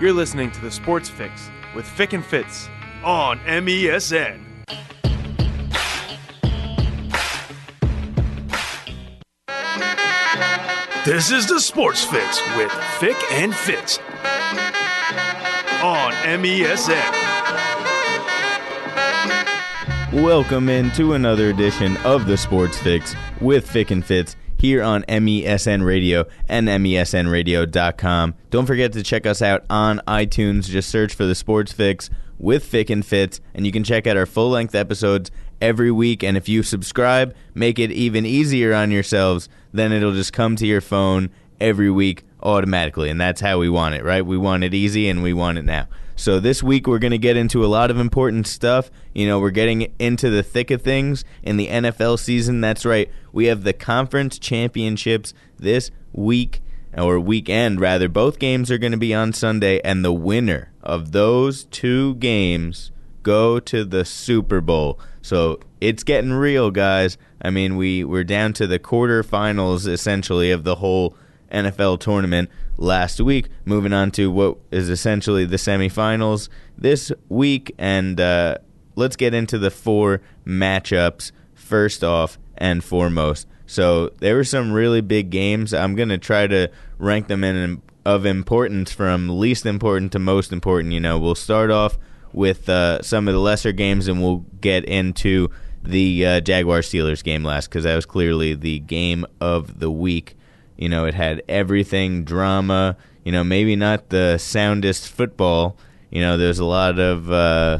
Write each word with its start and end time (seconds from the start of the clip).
You're 0.00 0.12
listening 0.12 0.50
to 0.52 0.60
the 0.60 0.70
Sports 0.70 1.08
Fix 1.08 1.48
with 1.76 1.86
Fick 1.86 2.12
and 2.12 2.24
Fitz 2.24 2.68
on 3.04 3.38
MESN. 3.40 4.40
This 11.04 11.30
is 11.30 11.46
the 11.46 11.60
Sports 11.60 12.04
Fix 12.04 12.40
with 12.56 12.72
Fick 12.98 13.16
and 13.32 13.54
Fitz 13.54 13.98
on 15.82 16.12
MESN. 16.24 17.12
Welcome 20.12 20.68
into 20.68 21.12
another 21.14 21.50
edition 21.50 21.96
of 21.98 22.26
the 22.26 22.36
Sports 22.36 22.78
Fix 22.78 23.14
with 23.40 23.70
Fick 23.70 23.90
and 23.92 24.04
Fitz 24.04 24.36
here 24.62 24.80
on 24.80 25.02
MESN 25.08 25.84
Radio 25.84 26.24
and 26.48 26.68
MESNRadio.com. 26.68 28.34
Don't 28.48 28.66
forget 28.66 28.92
to 28.92 29.02
check 29.02 29.26
us 29.26 29.42
out 29.42 29.64
on 29.68 30.00
iTunes. 30.06 30.66
Just 30.66 30.88
search 30.88 31.14
for 31.14 31.24
the 31.26 31.34
Sports 31.34 31.72
Fix 31.72 32.08
with 32.38 32.64
Fick 32.64 32.88
and 32.88 33.04
Fitz, 33.04 33.40
and 33.54 33.66
you 33.66 33.72
can 33.72 33.82
check 33.82 34.06
out 34.06 34.16
our 34.16 34.24
full 34.24 34.50
length 34.50 34.76
episodes 34.76 35.32
every 35.60 35.90
week. 35.90 36.22
And 36.22 36.36
if 36.36 36.48
you 36.48 36.62
subscribe, 36.62 37.34
make 37.54 37.80
it 37.80 37.90
even 37.90 38.24
easier 38.24 38.72
on 38.72 38.92
yourselves, 38.92 39.48
then 39.72 39.90
it'll 39.90 40.12
just 40.12 40.32
come 40.32 40.54
to 40.54 40.66
your 40.66 40.80
phone 40.80 41.30
every 41.60 41.90
week 41.90 42.22
automatically. 42.40 43.10
And 43.10 43.20
that's 43.20 43.40
how 43.40 43.58
we 43.58 43.68
want 43.68 43.96
it, 43.96 44.04
right? 44.04 44.24
We 44.24 44.38
want 44.38 44.62
it 44.62 44.74
easy 44.74 45.08
and 45.08 45.24
we 45.24 45.32
want 45.32 45.58
it 45.58 45.64
now. 45.64 45.88
So 46.22 46.38
this 46.38 46.62
week 46.62 46.86
we're 46.86 47.00
going 47.00 47.10
to 47.10 47.18
get 47.18 47.36
into 47.36 47.64
a 47.64 47.66
lot 47.66 47.90
of 47.90 47.98
important 47.98 48.46
stuff. 48.46 48.92
You 49.12 49.26
know, 49.26 49.40
we're 49.40 49.50
getting 49.50 49.92
into 49.98 50.30
the 50.30 50.44
thick 50.44 50.70
of 50.70 50.80
things 50.80 51.24
in 51.42 51.56
the 51.56 51.66
NFL 51.66 52.16
season. 52.20 52.60
That's 52.60 52.84
right. 52.84 53.10
We 53.32 53.46
have 53.46 53.64
the 53.64 53.72
conference 53.72 54.38
championships 54.38 55.34
this 55.58 55.90
week 56.12 56.62
or 56.96 57.18
weekend 57.18 57.80
rather. 57.80 58.08
Both 58.08 58.38
games 58.38 58.70
are 58.70 58.78
going 58.78 58.92
to 58.92 58.98
be 58.98 59.12
on 59.12 59.32
Sunday 59.32 59.80
and 59.80 60.04
the 60.04 60.12
winner 60.12 60.70
of 60.80 61.10
those 61.10 61.64
two 61.64 62.14
games 62.14 62.92
go 63.24 63.58
to 63.58 63.84
the 63.84 64.04
Super 64.04 64.60
Bowl. 64.60 65.00
So 65.22 65.58
it's 65.80 66.04
getting 66.04 66.34
real, 66.34 66.70
guys. 66.70 67.18
I 67.40 67.50
mean, 67.50 67.74
we 67.74 68.04
we're 68.04 68.22
down 68.22 68.52
to 68.52 68.68
the 68.68 68.78
quarterfinals 68.78 69.88
essentially 69.88 70.52
of 70.52 70.62
the 70.62 70.76
whole 70.76 71.16
NFL 71.50 71.98
tournament 71.98 72.48
last 72.76 73.20
week. 73.20 73.48
Moving 73.64 73.92
on 73.92 74.10
to 74.12 74.30
what 74.30 74.58
is 74.70 74.88
essentially 74.88 75.44
the 75.44 75.56
semifinals 75.56 76.48
this 76.76 77.12
week, 77.28 77.74
and 77.78 78.20
uh, 78.20 78.58
let's 78.96 79.16
get 79.16 79.34
into 79.34 79.58
the 79.58 79.70
four 79.70 80.20
matchups 80.46 81.32
first 81.54 82.02
off 82.04 82.38
and 82.56 82.82
foremost. 82.82 83.46
So 83.66 84.10
there 84.18 84.36
were 84.36 84.44
some 84.44 84.72
really 84.72 85.00
big 85.00 85.30
games. 85.30 85.72
I'm 85.72 85.94
gonna 85.94 86.18
try 86.18 86.46
to 86.46 86.70
rank 86.98 87.28
them 87.28 87.44
in 87.44 87.82
of 88.04 88.26
importance 88.26 88.92
from 88.92 89.38
least 89.38 89.64
important 89.64 90.12
to 90.12 90.18
most 90.18 90.52
important. 90.52 90.92
You 90.92 91.00
know, 91.00 91.18
we'll 91.18 91.34
start 91.34 91.70
off 91.70 91.98
with 92.32 92.68
uh, 92.68 93.02
some 93.02 93.28
of 93.28 93.34
the 93.34 93.40
lesser 93.40 93.72
games, 93.72 94.08
and 94.08 94.20
we'll 94.20 94.44
get 94.60 94.84
into 94.84 95.48
the 95.82 96.26
uh, 96.26 96.40
Jaguar 96.40 96.80
Steelers 96.80 97.22
game 97.22 97.44
last 97.44 97.68
because 97.68 97.84
that 97.84 97.94
was 97.94 98.06
clearly 98.06 98.54
the 98.54 98.80
game 98.80 99.26
of 99.40 99.80
the 99.80 99.90
week. 99.90 100.36
You 100.76 100.88
know, 100.88 101.04
it 101.04 101.14
had 101.14 101.42
everything 101.48 102.24
drama. 102.24 102.96
You 103.24 103.32
know, 103.32 103.44
maybe 103.44 103.76
not 103.76 104.08
the 104.08 104.38
soundest 104.38 105.08
football. 105.08 105.76
You 106.10 106.20
know, 106.20 106.36
there's 106.36 106.58
a 106.58 106.64
lot 106.64 106.98
of 106.98 107.30
uh, 107.30 107.78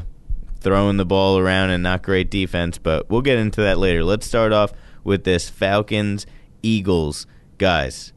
throwing 0.61 0.97
the 0.97 1.05
ball 1.05 1.39
around 1.39 1.71
and 1.71 1.83
not 1.83 2.03
great 2.03 2.31
defense, 2.31 2.79
but 2.79 3.11
we'll 3.11 3.23
get 3.23 3.39
into 3.39 3.61
that 3.63 3.79
later. 3.79 4.05
Let's 4.05 4.27
start 4.27 4.53
off 4.53 4.73
with 5.05 5.25
this 5.25 5.49
Falcons 5.49 6.27
Eagles. 6.63 7.27
Guys, 7.59 8.13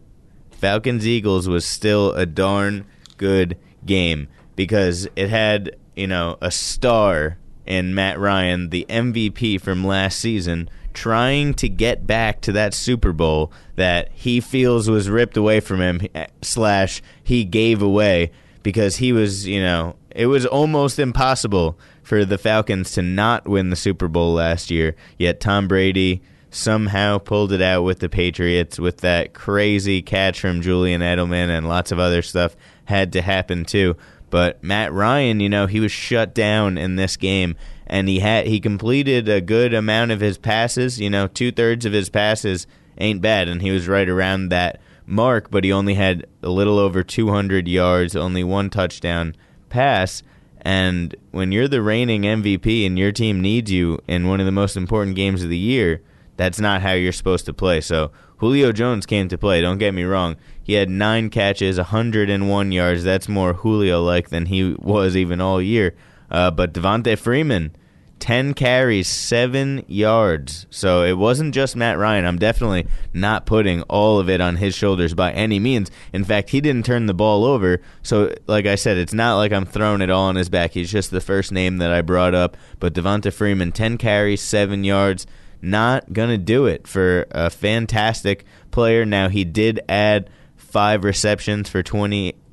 Falcons 0.52 1.06
Eagles 1.06 1.48
was 1.50 1.66
still 1.66 2.14
a 2.14 2.26
darn 2.26 2.86
good 3.18 3.58
game 3.86 4.28
because 4.56 5.08
it 5.16 5.30
had, 5.30 5.76
you 5.96 6.08
know, 6.08 6.38
a 6.42 6.52
star 6.52 7.38
in 7.66 7.94
Matt 7.96 8.20
Ryan, 8.20 8.70
the 8.70 8.86
MVP 8.90 9.60
from 9.60 9.86
last 9.86 10.20
season, 10.20 10.70
trying 10.96 11.54
to 11.56 11.70
get 11.70 12.08
back 12.08 12.42
to 12.42 12.52
that 12.54 12.74
Super 12.74 13.14
Bowl 13.14 13.52
that 13.76 14.10
he 14.14 14.40
feels 14.40 14.90
was 14.90 15.10
ripped 15.10 15.38
away 15.38 15.60
from 15.60 15.82
him, 15.82 16.02
eh, 16.16 16.28
slash, 16.42 17.02
he 17.24 17.44
gave 17.44 17.82
away 17.82 18.32
because 18.64 18.96
he 18.98 19.14
was, 19.14 19.48
you 19.48 19.62
know, 19.62 19.96
it 20.10 20.26
was 20.28 20.46
almost 20.46 20.98
impossible 20.98 21.78
for 22.02 22.26
the 22.26 22.38
Falcons 22.38 22.92
to 22.94 23.02
not 23.02 23.48
win 23.48 23.70
the 23.70 23.76
Super 23.76 24.08
Bowl 24.08 24.34
last 24.34 24.72
year. 24.72 24.96
Yet 25.20 25.40
Tom 25.40 25.68
Brady 25.68 26.22
somehow 26.50 27.18
pulled 27.18 27.52
it 27.52 27.62
out 27.62 27.84
with 27.84 28.00
the 28.00 28.10
Patriots 28.10 28.80
with 28.80 28.98
that 28.98 29.34
crazy 29.34 30.02
catch 30.02 30.40
from 30.40 30.62
Julian 30.62 31.02
Edelman 31.02 31.50
and 31.50 31.68
lots 31.68 31.92
of 31.92 32.00
other 32.00 32.22
stuff 32.22 32.56
had 32.86 33.12
to 33.14 33.22
happen 33.22 33.66
too. 33.66 33.98
But 34.30 34.64
Matt 34.64 34.94
Ryan, 34.94 35.40
you 35.40 35.50
know, 35.50 35.68
he 35.68 35.80
was 35.80 35.92
shut 35.92 36.34
down 36.34 36.78
in 36.78 36.96
this 36.96 37.18
game, 37.18 37.56
and 37.88 38.08
he 38.08 38.20
had 38.20 38.48
he 38.48 38.60
completed 38.60 39.30
a 39.30 39.42
good 39.42 39.74
amount 39.74 40.12
of 40.12 40.20
his 40.20 40.38
passes. 40.38 41.00
You 41.00 41.10
know, 41.10 41.28
two 41.28 41.52
thirds 41.52 41.86
of 41.86 41.94
his 41.94 42.10
passes 42.10 42.68
ain't 42.98 43.22
bad, 43.22 43.48
and 43.48 43.62
he 43.62 43.72
was 43.72 43.88
right 43.88 44.08
around 44.08 44.50
that 44.50 44.80
mark. 45.06 45.52
But 45.52 45.64
he 45.64 45.72
only 45.72 45.96
had 45.96 46.26
a 46.42 46.50
little 46.50 46.80
over 46.80 47.04
200 47.04 47.68
yards, 47.68 48.16
only 48.16 48.44
one 48.44 48.70
touchdown 48.70 49.36
pass. 49.70 50.24
And 50.62 51.16
when 51.30 51.52
you're 51.52 51.68
the 51.68 51.82
reigning 51.82 52.24
MVP 52.24 52.88
and 52.88 52.98
your 52.98 53.12
team 53.12 53.40
needs 53.40 53.72
you 53.72 54.00
in 54.08 54.28
one 54.28 54.40
of 54.40 54.48
the 54.48 54.52
most 54.52 54.76
important 54.76 55.16
games 55.16 55.44
of 55.44 55.50
the 55.50 55.58
year, 55.58 56.02
that's 56.38 56.60
not 56.60 56.82
how 56.82 56.94
you're 56.94 57.12
supposed 57.12 57.46
to 57.46 57.54
play. 57.54 57.82
So 57.82 58.12
Julio 58.38 58.72
Jones 58.72 59.06
came 59.06 59.28
to 59.30 59.38
play. 59.38 59.62
Don't 59.62 59.78
get 59.78 59.94
me 59.94 60.04
wrong. 60.04 60.36
He 60.62 60.74
had 60.74 60.90
nine 60.90 61.30
catches, 61.30 61.78
101 61.78 62.72
yards. 62.72 63.04
That's 63.04 63.30
more 63.30 63.54
Julio 63.54 64.04
like 64.04 64.30
than 64.30 64.48
he 64.48 64.76
was 64.80 65.16
even 65.16 65.40
all 65.40 65.62
year. 65.62 65.96
Uh, 66.30 66.52
but 66.52 66.74
Devonta 66.74 67.18
Freeman, 67.18 67.76
10 68.20 68.54
carries, 68.54 69.08
7 69.08 69.84
yards. 69.88 70.66
So 70.70 71.04
it 71.04 71.18
wasn't 71.18 71.54
just 71.54 71.76
Matt 71.76 71.98
Ryan. 71.98 72.26
I'm 72.26 72.40
definitely 72.40 72.88
not 73.14 73.46
putting 73.46 73.82
all 73.84 74.20
of 74.20 74.30
it 74.30 74.42
on 74.42 74.56
his 74.56 74.74
shoulders 74.74 75.14
by 75.14 75.32
any 75.32 75.60
means. 75.60 75.92
In 76.14 76.24
fact, 76.24 76.50
he 76.50 76.62
didn't 76.62 76.86
turn 76.86 77.06
the 77.06 77.14
ball 77.14 77.46
over. 77.46 77.82
So, 78.04 78.34
like 78.48 78.66
I 78.66 78.76
said, 78.76 78.98
it's 78.98 79.14
not 79.14 79.36
like 79.38 79.52
I'm 79.52 79.66
throwing 79.66 80.02
it 80.02 80.10
all 80.10 80.24
on 80.26 80.36
his 80.36 80.50
back. 80.50 80.72
He's 80.72 80.92
just 80.92 81.12
the 81.12 81.22
first 81.22 81.52
name 81.52 81.78
that 81.78 81.92
I 81.92 82.02
brought 82.02 82.34
up. 82.34 82.58
But 82.80 82.94
Devonta 82.94 83.32
Freeman, 83.32 83.72
10 83.72 83.98
carries, 83.98 84.42
7 84.42 84.84
yards 84.84 85.28
not 85.62 86.14
going 86.14 86.30
to 86.30 86.38
do 86.38 86.68
it 86.68 86.88
for 86.88 87.26
a 87.32 87.50
fantastic 87.50 88.46
player. 88.72 89.06
Now, 89.06 89.30
he 89.30 89.44
did 89.44 89.82
add 89.90 90.30
five 90.56 91.04
receptions 91.04 91.70
for 91.70 91.82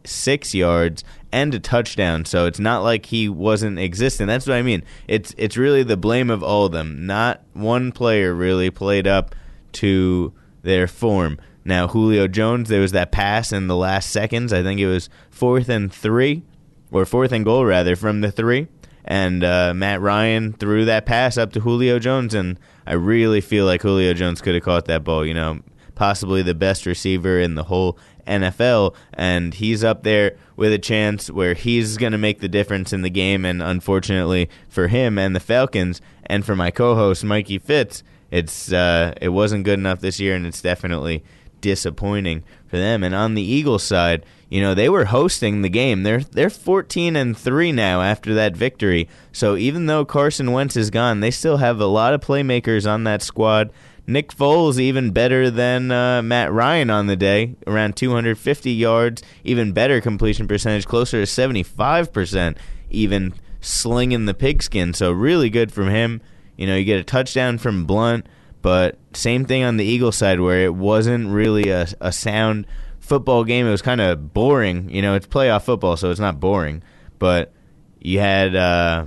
26 0.05 0.55
yards 0.55 1.05
and 1.31 1.55
a 1.55 1.61
touchdown, 1.61 2.25
so 2.25 2.47
it's 2.47 2.59
not 2.59 2.83
like 2.83 3.07
he 3.07 3.29
wasn't 3.29 3.79
existing. 3.79 4.27
That's 4.27 4.47
what 4.47 4.57
I 4.57 4.63
mean. 4.63 4.83
It's 5.09 5.35
it's 5.39 5.57
really 5.57 5.83
the 5.83 5.97
blame 5.97 6.31
of 6.31 6.43
all 6.43 6.67
of 6.67 6.73
them. 6.73 7.07
Not 7.07 7.43
one 7.55 7.93
player 7.93 8.35
really 8.35 8.71
played 8.71 9.07
up 9.07 9.35
to 9.73 10.33
their 10.63 10.87
form. 10.87 11.39
Now, 11.65 11.89
Julio 11.89 12.27
Jones, 12.27 12.69
there 12.69 12.81
was 12.81 12.93
that 12.93 13.13
pass 13.13 13.53
in 13.53 13.69
the 13.69 13.77
last 13.77 14.11
seconds. 14.11 14.53
I 14.53 14.63
think 14.63 14.81
it 14.81 14.89
was 14.89 15.09
fourth 15.31 15.69
and 15.69 15.93
three, 15.93 16.43
or 16.91 17.07
fourth 17.07 17.33
and 17.33 17.45
goal, 17.45 17.65
rather, 17.65 17.97
from 17.97 18.21
the 18.21 18.33
three. 18.33 18.67
And 19.05 19.43
uh, 19.43 19.73
Matt 19.75 20.01
Ryan 20.01 20.53
threw 20.53 20.85
that 20.85 21.07
pass 21.07 21.39
up 21.39 21.53
to 21.53 21.61
Julio 21.61 21.99
Jones, 21.99 22.35
and 22.35 22.59
I 22.87 22.95
really 22.95 23.41
feel 23.41 23.65
like 23.65 23.83
Julio 23.83 24.13
Jones 24.13 24.41
could 24.41 24.55
have 24.55 24.65
caught 24.65 24.87
that 24.87 25.05
ball. 25.05 25.25
You 25.25 25.35
know, 25.35 25.61
possibly 25.95 26.43
the 26.43 26.55
best 26.55 26.85
receiver 26.85 27.39
in 27.39 27.55
the 27.55 27.65
whole 27.65 27.97
NFL, 28.27 28.95
and 29.13 29.55
he's 29.55 29.83
up 29.85 30.03
there 30.03 30.37
with 30.57 30.73
a 30.73 30.79
chance 30.79 31.31
where 31.31 31.55
he's 31.55 31.97
going 31.97 32.13
to 32.13 32.19
make 32.19 32.41
the 32.41 32.49
difference 32.49 32.93
in 32.93 33.03
the 33.03 33.11
game. 33.11 33.45
And 33.45 33.63
unfortunately 33.63 34.49
for 34.69 34.89
him 34.89 35.19
and 35.19 35.35
the 35.35 35.41
Falcons, 35.41 36.01
and 36.27 36.45
for 36.45 36.57
my 36.57 36.71
co-host 36.71 37.25
Mikey 37.25 37.59
Fitz, 37.59 38.03
it's 38.31 38.73
uh, 38.73 39.13
it 39.21 39.29
wasn't 39.29 39.65
good 39.65 39.79
enough 39.79 40.01
this 40.01 40.19
year, 40.19 40.35
and 40.35 40.47
it's 40.47 40.63
definitely 40.63 41.23
disappointing 41.61 42.43
for 42.67 42.77
them. 42.77 43.03
And 43.03 43.15
on 43.15 43.35
the 43.35 43.43
Eagles 43.43 43.83
side, 43.83 44.27
you 44.51 44.61
know, 44.61 44.75
they 44.75 44.89
were 44.91 45.07
hosting 45.07 45.63
the 45.63 45.71
game. 45.71 46.03
They're 46.03 46.21
they're 46.21 46.51
14 46.51 47.17
and 47.17 47.37
3 47.37 47.73
now 47.73 48.03
after 48.03 48.35
that 48.35 48.55
victory. 48.55 49.09
So 49.33 49.57
even 49.57 49.87
though 49.87 50.05
Carson 50.05 50.53
Wentz 50.53 50.77
is 50.77 50.91
gone, 50.91 51.21
they 51.21 51.31
still 51.31 51.57
have 51.59 51.81
a 51.81 51.87
lot 51.87 52.13
of 52.13 52.21
playmakers 52.21 52.91
on 52.91 53.05
that 53.05 53.23
squad. 53.23 53.71
Nick 54.07 54.33
Foles 54.33 54.79
even 54.81 55.13
better 55.13 55.51
than 55.51 55.93
uh, 55.93 56.23
Matt 56.23 56.53
Ryan 56.53 56.91
on 56.91 57.07
the 57.07 57.17
day, 57.17 57.55
around 57.67 57.97
250 57.97 58.71
yards, 58.73 59.23
even 59.45 59.73
better 59.73 60.01
completion 60.01 60.49
percentage, 60.49 60.87
closer 60.87 61.25
to 61.25 61.31
75%, 61.31 62.57
even 62.91 63.35
slinging 63.61 64.27
the 64.27 64.35
pigskin. 64.35 64.93
So 64.93 65.13
really 65.13 65.51
good 65.51 65.73
from 65.73 65.89
him. 65.89 66.21
You 66.57 66.67
know, 66.67 66.77
you 66.77 66.85
get 66.85 67.01
a 67.01 67.05
touchdown 67.05 67.59
from 67.59 67.87
Blount, 67.87 68.27
but 68.61 68.99
same 69.15 69.45
thing 69.45 69.63
on 69.63 69.77
the 69.77 69.85
Eagle 69.85 70.13
side 70.13 70.41
where 70.41 70.65
it 70.65 70.75
wasn't 70.75 71.29
really 71.29 71.71
a, 71.71 71.87
a 72.01 72.13
sound 72.13 72.67
football 73.01 73.45
game. 73.45 73.67
It 73.67 73.71
was 73.71 73.83
kind 73.83 74.01
of 74.01 74.35
boring. 74.35 74.91
You 74.91 75.03
know, 75.03 75.15
it's 75.15 75.27
playoff 75.27 75.63
football, 75.63 75.97
so 75.97 76.11
it's 76.11 76.21
not 76.21 76.41
boring. 76.41 76.83
But 77.19 77.53
you 78.01 78.19
had 78.19 78.55
uh, 78.55 79.07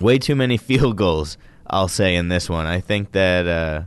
way 0.00 0.18
too 0.18 0.36
many 0.36 0.56
field 0.56 0.96
goals, 0.96 1.38
I'll 1.68 1.88
say, 1.88 2.14
in 2.16 2.28
this 2.28 2.48
one. 2.48 2.66
I 2.66 2.80
think 2.80 3.12
that, 3.12 3.46
uh, 3.46 3.82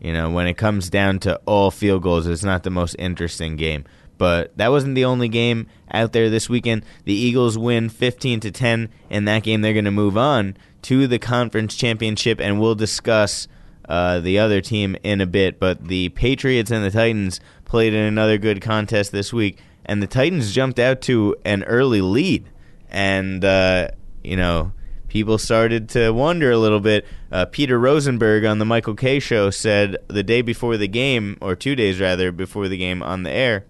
you 0.00 0.12
know, 0.12 0.30
when 0.30 0.46
it 0.46 0.54
comes 0.54 0.90
down 0.90 1.18
to 1.20 1.40
all 1.46 1.70
field 1.70 2.02
goals, 2.02 2.26
it's 2.26 2.44
not 2.44 2.62
the 2.62 2.70
most 2.70 2.96
interesting 2.98 3.56
game. 3.56 3.84
But 4.18 4.56
that 4.56 4.70
wasn't 4.70 4.94
the 4.94 5.04
only 5.04 5.28
game 5.28 5.66
out 5.90 6.12
there 6.12 6.30
this 6.30 6.48
weekend. 6.48 6.84
The 7.04 7.14
Eagles 7.14 7.58
win 7.58 7.88
15 7.88 8.40
to 8.40 8.50
10 8.50 8.88
in 9.10 9.24
that 9.24 9.42
game. 9.42 9.62
They're 9.62 9.72
going 9.72 9.84
to 9.84 9.90
move 9.90 10.16
on 10.16 10.56
to 10.82 11.06
the 11.06 11.18
conference 11.18 11.74
championship, 11.74 12.40
and 12.40 12.60
we'll 12.60 12.74
discuss 12.74 13.48
uh, 13.88 14.20
the 14.20 14.38
other 14.38 14.60
team 14.60 14.96
in 15.02 15.20
a 15.20 15.26
bit. 15.26 15.58
But 15.58 15.88
the 15.88 16.10
Patriots 16.10 16.70
and 16.70 16.84
the 16.84 16.90
Titans 16.90 17.40
played 17.64 17.94
in 17.94 18.04
another 18.04 18.38
good 18.38 18.60
contest 18.60 19.12
this 19.12 19.32
week, 19.32 19.58
and 19.84 20.02
the 20.02 20.06
Titans 20.06 20.52
jumped 20.52 20.78
out 20.78 21.00
to 21.02 21.34
an 21.44 21.64
early 21.64 22.00
lead, 22.00 22.48
and 22.90 23.44
uh, 23.44 23.88
you 24.22 24.36
know 24.36 24.72
people 25.12 25.36
started 25.36 25.90
to 25.90 26.10
wonder 26.10 26.50
a 26.50 26.56
little 26.56 26.80
bit. 26.80 27.04
Uh, 27.30 27.44
Peter 27.44 27.78
Rosenberg 27.78 28.46
on 28.46 28.58
the 28.58 28.64
Michael 28.64 28.94
Kay 28.94 29.18
show 29.18 29.50
said 29.50 29.98
the 30.08 30.22
day 30.22 30.40
before 30.40 30.78
the 30.78 30.88
game, 30.88 31.36
or 31.42 31.54
two 31.54 31.76
days 31.76 32.00
rather 32.00 32.32
before 32.32 32.66
the 32.66 32.78
game 32.78 33.02
on 33.02 33.22
the 33.22 33.30
air 33.30 33.66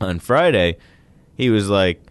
on 0.00 0.18
Friday, 0.18 0.78
he 1.36 1.50
was 1.50 1.68
like, 1.68 2.02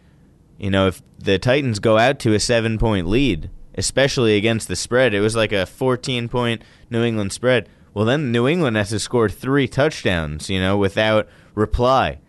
you 0.60 0.70
know, 0.70 0.86
if 0.86 1.02
the 1.18 1.40
Titans 1.40 1.80
go 1.80 1.98
out 1.98 2.20
to 2.20 2.36
a 2.36 2.40
seven 2.40 2.78
point 2.78 3.08
lead, 3.08 3.50
especially 3.74 4.38
against 4.38 4.68
the 4.68 4.76
spread, 4.76 5.16
it 5.16 5.22
was 5.22 5.36
like 5.36 5.52
a 5.52 5.66
14 5.66 6.30
point 6.30 6.62
New 6.92 7.04
England 7.04 7.34
spread. 7.34 7.68
Well, 7.96 8.06
then 8.06 8.32
New 8.32 8.48
England 8.48 8.78
has 8.78 8.90
to 8.90 9.00
score 9.00 9.30
three 9.30 9.68
touchdowns, 9.68 10.52
you 10.52 10.60
know, 10.60 10.78
without 10.78 11.28
reply. 11.56 12.20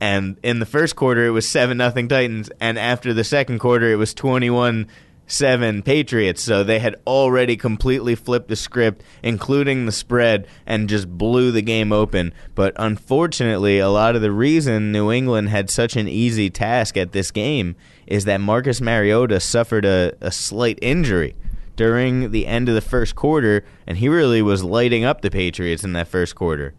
And 0.00 0.38
in 0.44 0.60
the 0.60 0.66
first 0.66 0.94
quarter, 0.94 1.26
it 1.26 1.30
was 1.30 1.48
7 1.48 1.76
nothing 1.76 2.06
Titans. 2.06 2.50
And 2.60 2.78
after 2.78 3.12
the 3.12 3.24
second 3.24 3.58
quarter, 3.58 3.90
it 3.90 3.96
was 3.96 4.14
21 4.14 4.86
seven 5.26 5.82
Patriots. 5.82 6.42
So 6.42 6.62
they 6.62 6.78
had 6.78 6.96
already 7.06 7.56
completely 7.56 8.14
flipped 8.14 8.48
the 8.48 8.56
script, 8.56 9.02
including 9.22 9.86
the 9.86 9.92
spread, 9.92 10.46
and 10.66 10.88
just 10.88 11.08
blew 11.08 11.50
the 11.50 11.62
game 11.62 11.92
open. 11.92 12.32
But 12.54 12.74
unfortunately, 12.76 13.78
a 13.78 13.88
lot 13.88 14.16
of 14.16 14.22
the 14.22 14.32
reason 14.32 14.92
New 14.92 15.10
England 15.10 15.48
had 15.48 15.70
such 15.70 15.96
an 15.96 16.08
easy 16.08 16.50
task 16.50 16.96
at 16.96 17.12
this 17.12 17.30
game 17.30 17.76
is 18.06 18.24
that 18.24 18.40
Marcus 18.40 18.80
Mariota 18.80 19.40
suffered 19.40 19.84
a, 19.84 20.12
a 20.20 20.30
slight 20.30 20.78
injury 20.82 21.34
during 21.76 22.30
the 22.30 22.46
end 22.46 22.68
of 22.68 22.74
the 22.74 22.80
first 22.80 23.16
quarter, 23.16 23.64
and 23.86 23.98
he 23.98 24.08
really 24.08 24.42
was 24.42 24.62
lighting 24.62 25.04
up 25.04 25.22
the 25.22 25.30
Patriots 25.30 25.84
in 25.84 25.92
that 25.94 26.08
first 26.08 26.34
quarter. 26.34 26.74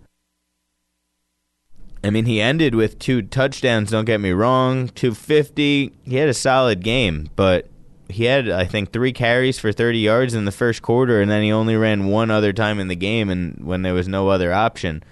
I 2.03 2.09
mean, 2.09 2.25
he 2.25 2.41
ended 2.41 2.75
with 2.75 2.99
two 2.99 3.21
touchdowns, 3.21 3.91
don't 3.91 4.05
get 4.05 4.19
me 4.19 4.31
wrong, 4.31 4.89
250. 4.89 5.93
He 6.03 6.15
had 6.17 6.27
a 6.27 6.33
solid 6.33 6.81
game, 6.81 7.29
but 7.35 7.69
he 8.13 8.25
had 8.25 8.50
I 8.50 8.65
think 8.65 8.92
three 8.92 9.12
carries 9.12 9.60
for 9.60 9.71
30 9.71 10.00
yards 10.00 10.33
in 10.33 10.45
the 10.45 10.51
first 10.51 10.81
quarter, 10.81 11.21
and 11.21 11.30
then 11.30 11.44
he 11.44 11.51
only 11.51 11.75
ran 11.75 12.07
one 12.07 12.31
other 12.31 12.54
time 12.54 12.80
in 12.80 12.88
the 12.88 12.95
game, 12.95 13.30
and 13.30 13.65
when 13.65 13.81
there 13.81 13.94
was 13.94 14.07
no 14.07 14.30
other 14.30 14.54
option, 14.54 15.04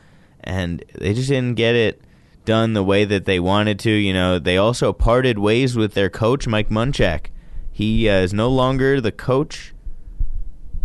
and 0.44 0.84
they 0.96 1.14
just 1.14 1.30
didn't 1.30 1.56
get 1.56 1.76
it 1.76 2.02
done 2.46 2.74
the 2.74 2.84
way 2.84 3.06
that 3.06 3.26
they 3.26 3.40
wanted 3.40 3.80
to. 3.80 3.92
You 3.92 4.14
know, 4.14 4.40
they 4.40 4.58
also 4.58 4.94
parted 4.94 5.40
ways 5.40 5.76
with 5.76 5.94
their 5.94 6.10
coach 6.10 6.48
Mike 6.48 6.70
Munchak. 6.70 7.28
He 7.72 8.10
uh, 8.10 8.22
is 8.22 8.34
no 8.34 8.50
longer 8.50 9.02
the 9.02 9.12
coach. 9.12 9.74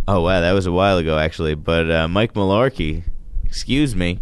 Oh 0.07 0.21
wow, 0.21 0.41
that 0.41 0.53
was 0.53 0.65
a 0.65 0.71
while 0.71 0.97
ago 0.97 1.17
actually, 1.17 1.55
but 1.55 1.91
uh, 1.91 2.07
Mike 2.07 2.33
Mularkey, 2.33 3.03
excuse 3.45 3.95
me. 3.95 4.21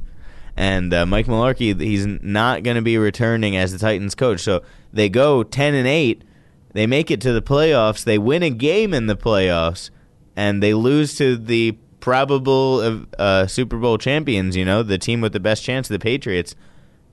And 0.58 0.94
uh, 0.94 1.06
Mike 1.06 1.28
Mularkey, 1.28 1.80
he's 1.80 2.06
not 2.06 2.64
going 2.64 2.76
to 2.76 2.82
be 2.82 2.98
returning 2.98 3.58
as 3.58 3.72
the 3.72 3.78
Titans 3.78 4.16
coach. 4.16 4.40
So 4.40 4.64
they 4.92 5.10
go 5.10 5.44
ten 5.44 5.76
and 5.76 5.88
eight, 5.88 6.24
they 6.76 6.86
make 6.86 7.10
it 7.10 7.22
to 7.22 7.32
the 7.32 7.42
playoffs. 7.42 8.04
They 8.04 8.18
win 8.18 8.44
a 8.44 8.50
game 8.50 8.94
in 8.94 9.08
the 9.08 9.16
playoffs, 9.16 9.92
and 10.36 10.62
they 10.62 10.74
lose 10.74 11.16
to 11.16 11.38
the 11.38 11.72
probable 12.02 13.06
uh, 13.18 13.48
Super 13.48 13.78
Bowl 13.78 13.98
champions. 13.98 14.58
You 14.58 14.66
know, 14.66 14.84
the 14.84 14.98
team 14.98 15.22
with 15.22 15.32
the 15.32 15.40
best 15.40 15.64
chance, 15.64 15.88
the 15.88 16.00
Patriots. 16.00 16.54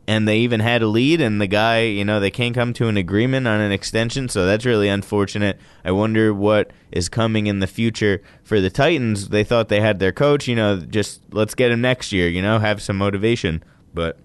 And 0.08 0.26
they 0.26 0.38
even 0.38 0.58
had 0.58 0.82
a 0.82 0.88
lead, 0.88 1.20
and 1.20 1.40
the 1.40 1.46
guy, 1.46 1.82
you 1.82 2.04
know, 2.04 2.18
they 2.18 2.30
can't 2.30 2.56
come 2.56 2.72
to 2.72 2.88
an 2.88 2.96
agreement 2.96 3.46
on 3.46 3.60
an 3.60 3.70
extension, 3.70 4.28
so 4.28 4.44
that's 4.44 4.64
really 4.64 4.88
unfortunate. 4.88 5.60
I 5.84 5.92
wonder 5.92 6.34
what 6.34 6.72
is 6.90 7.08
coming 7.08 7.46
in 7.46 7.60
the 7.60 7.68
future 7.68 8.20
for 8.42 8.60
the 8.60 8.68
Titans. 8.68 9.28
They 9.28 9.44
thought 9.44 9.68
they 9.68 9.80
had 9.80 10.00
their 10.00 10.10
coach, 10.10 10.48
you 10.48 10.56
know, 10.56 10.80
just 10.80 11.22
let's 11.30 11.54
get 11.54 11.70
him 11.70 11.80
next 11.80 12.10
year, 12.10 12.28
you 12.28 12.42
know, 12.42 12.58
have 12.58 12.82
some 12.82 12.98
motivation. 12.98 13.62
But 13.94 14.18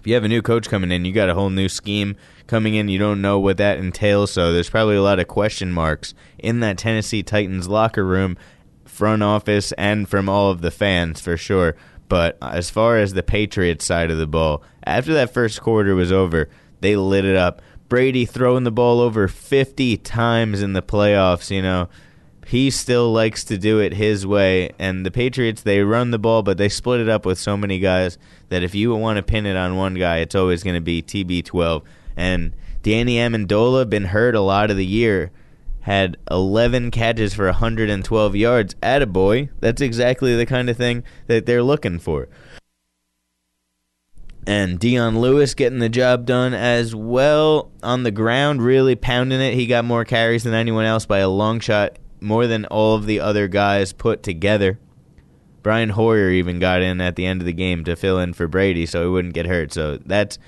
if 0.00 0.08
you 0.08 0.14
have 0.14 0.24
a 0.24 0.28
new 0.28 0.42
coach 0.42 0.68
coming 0.68 0.90
in, 0.90 1.04
you 1.04 1.12
got 1.12 1.28
a 1.28 1.34
whole 1.34 1.48
new 1.48 1.68
scheme 1.68 2.16
coming 2.46 2.74
in. 2.74 2.88
You 2.88 2.98
don't 2.98 3.22
know 3.22 3.38
what 3.38 3.56
that 3.58 3.78
entails, 3.78 4.32
so 4.32 4.52
there's 4.52 4.70
probably 4.70 4.96
a 4.96 5.02
lot 5.02 5.18
of 5.18 5.28
question 5.28 5.72
marks 5.72 6.14
in 6.38 6.60
that 6.60 6.78
Tennessee 6.78 7.22
Titans 7.22 7.68
locker 7.68 8.04
room, 8.04 8.36
front 8.84 9.22
office, 9.22 9.72
and 9.72 10.08
from 10.08 10.28
all 10.28 10.50
of 10.50 10.60
the 10.60 10.70
fans 10.70 11.20
for 11.20 11.36
sure. 11.36 11.76
But 12.08 12.36
as 12.42 12.70
far 12.70 12.98
as 12.98 13.14
the 13.14 13.22
Patriots 13.22 13.84
side 13.84 14.10
of 14.10 14.18
the 14.18 14.26
ball, 14.26 14.62
after 14.84 15.14
that 15.14 15.32
first 15.32 15.60
quarter 15.60 15.94
was 15.94 16.12
over, 16.12 16.48
they 16.80 16.96
lit 16.96 17.24
it 17.24 17.36
up. 17.36 17.62
Brady 17.88 18.24
throwing 18.24 18.64
the 18.64 18.72
ball 18.72 19.00
over 19.00 19.28
50 19.28 19.96
times 19.98 20.62
in 20.62 20.72
the 20.72 20.82
playoffs, 20.82 21.50
you 21.50 21.62
know 21.62 21.88
he 22.46 22.70
still 22.70 23.12
likes 23.12 23.44
to 23.44 23.58
do 23.58 23.80
it 23.80 23.94
his 23.94 24.26
way. 24.26 24.70
And 24.78 25.04
the 25.04 25.10
Patriots, 25.10 25.62
they 25.62 25.80
run 25.80 26.10
the 26.10 26.18
ball, 26.18 26.42
but 26.42 26.58
they 26.58 26.68
split 26.68 27.00
it 27.00 27.08
up 27.08 27.24
with 27.24 27.38
so 27.38 27.56
many 27.56 27.78
guys 27.78 28.18
that 28.48 28.62
if 28.62 28.74
you 28.74 28.94
want 28.94 29.16
to 29.16 29.22
pin 29.22 29.46
it 29.46 29.56
on 29.56 29.76
one 29.76 29.94
guy, 29.94 30.18
it's 30.18 30.34
always 30.34 30.62
going 30.62 30.74
to 30.74 30.80
be 30.80 31.02
TB12. 31.02 31.82
And 32.16 32.54
Danny 32.82 33.16
Amendola, 33.16 33.88
been 33.88 34.06
hurt 34.06 34.34
a 34.34 34.40
lot 34.40 34.70
of 34.70 34.76
the 34.76 34.86
year, 34.86 35.30
had 35.80 36.16
11 36.30 36.90
catches 36.90 37.34
for 37.34 37.46
112 37.46 38.36
yards. 38.36 38.74
Attaboy. 38.76 39.50
That's 39.60 39.82
exactly 39.82 40.36
the 40.36 40.46
kind 40.46 40.70
of 40.70 40.76
thing 40.76 41.04
that 41.26 41.46
they're 41.46 41.62
looking 41.62 41.98
for. 41.98 42.28
And 44.46 44.78
Dion 44.78 45.20
Lewis 45.20 45.54
getting 45.54 45.78
the 45.78 45.88
job 45.88 46.26
done 46.26 46.52
as 46.52 46.94
well 46.94 47.70
on 47.82 48.02
the 48.02 48.10
ground, 48.10 48.62
really 48.62 48.94
pounding 48.94 49.40
it. 49.40 49.54
He 49.54 49.66
got 49.66 49.86
more 49.86 50.04
carries 50.04 50.44
than 50.44 50.52
anyone 50.52 50.84
else 50.84 51.06
by 51.06 51.18
a 51.18 51.28
long 51.28 51.60
shot 51.60 51.98
more 52.20 52.46
than 52.46 52.64
all 52.66 52.94
of 52.94 53.06
the 53.06 53.20
other 53.20 53.48
guys 53.48 53.92
put 53.92 54.22
together. 54.22 54.78
Brian 55.64 55.88
Hoyer 55.88 56.28
even 56.28 56.58
got 56.58 56.82
in 56.82 57.00
at 57.00 57.16
the 57.16 57.24
end 57.24 57.40
of 57.40 57.46
the 57.46 57.52
game 57.52 57.84
to 57.84 57.96
fill 57.96 58.18
in 58.18 58.34
for 58.34 58.46
Brady 58.46 58.84
so 58.84 59.02
he 59.02 59.08
wouldn't 59.08 59.32
get 59.32 59.46
hurt. 59.46 59.72
So 59.72 59.96
that's 59.96 60.38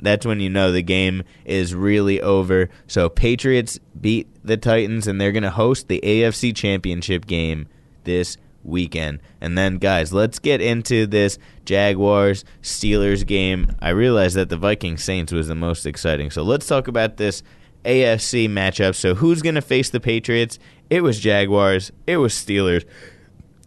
that's 0.00 0.24
when 0.24 0.40
you 0.40 0.48
know 0.48 0.72
the 0.72 0.82
game 0.82 1.22
is 1.44 1.74
really 1.74 2.20
over. 2.20 2.70
So 2.86 3.10
Patriots 3.10 3.78
beat 4.00 4.26
the 4.42 4.56
Titans 4.56 5.06
and 5.06 5.20
they're 5.20 5.32
going 5.32 5.42
to 5.42 5.50
host 5.50 5.88
the 5.88 6.00
AFC 6.02 6.56
Championship 6.56 7.26
game 7.26 7.68
this 8.04 8.38
weekend. 8.64 9.20
And 9.38 9.56
then 9.58 9.76
guys, 9.76 10.14
let's 10.14 10.38
get 10.38 10.62
into 10.62 11.06
this 11.06 11.38
Jaguars 11.66 12.46
Steelers 12.62 13.26
game. 13.26 13.76
I 13.82 13.90
realized 13.90 14.34
that 14.36 14.48
the 14.48 14.56
Viking 14.56 14.96
Saints 14.96 15.30
was 15.30 15.46
the 15.46 15.54
most 15.54 15.84
exciting. 15.84 16.30
So 16.30 16.42
let's 16.42 16.66
talk 16.66 16.88
about 16.88 17.18
this 17.18 17.42
AFC 17.84 18.48
matchup. 18.48 18.94
So 18.94 19.14
who's 19.14 19.42
going 19.42 19.56
to 19.56 19.62
face 19.62 19.90
the 19.90 20.00
Patriots? 20.00 20.58
It 20.88 21.02
was 21.02 21.20
Jaguars. 21.20 21.92
It 22.06 22.16
was 22.16 22.32
Steelers 22.32 22.86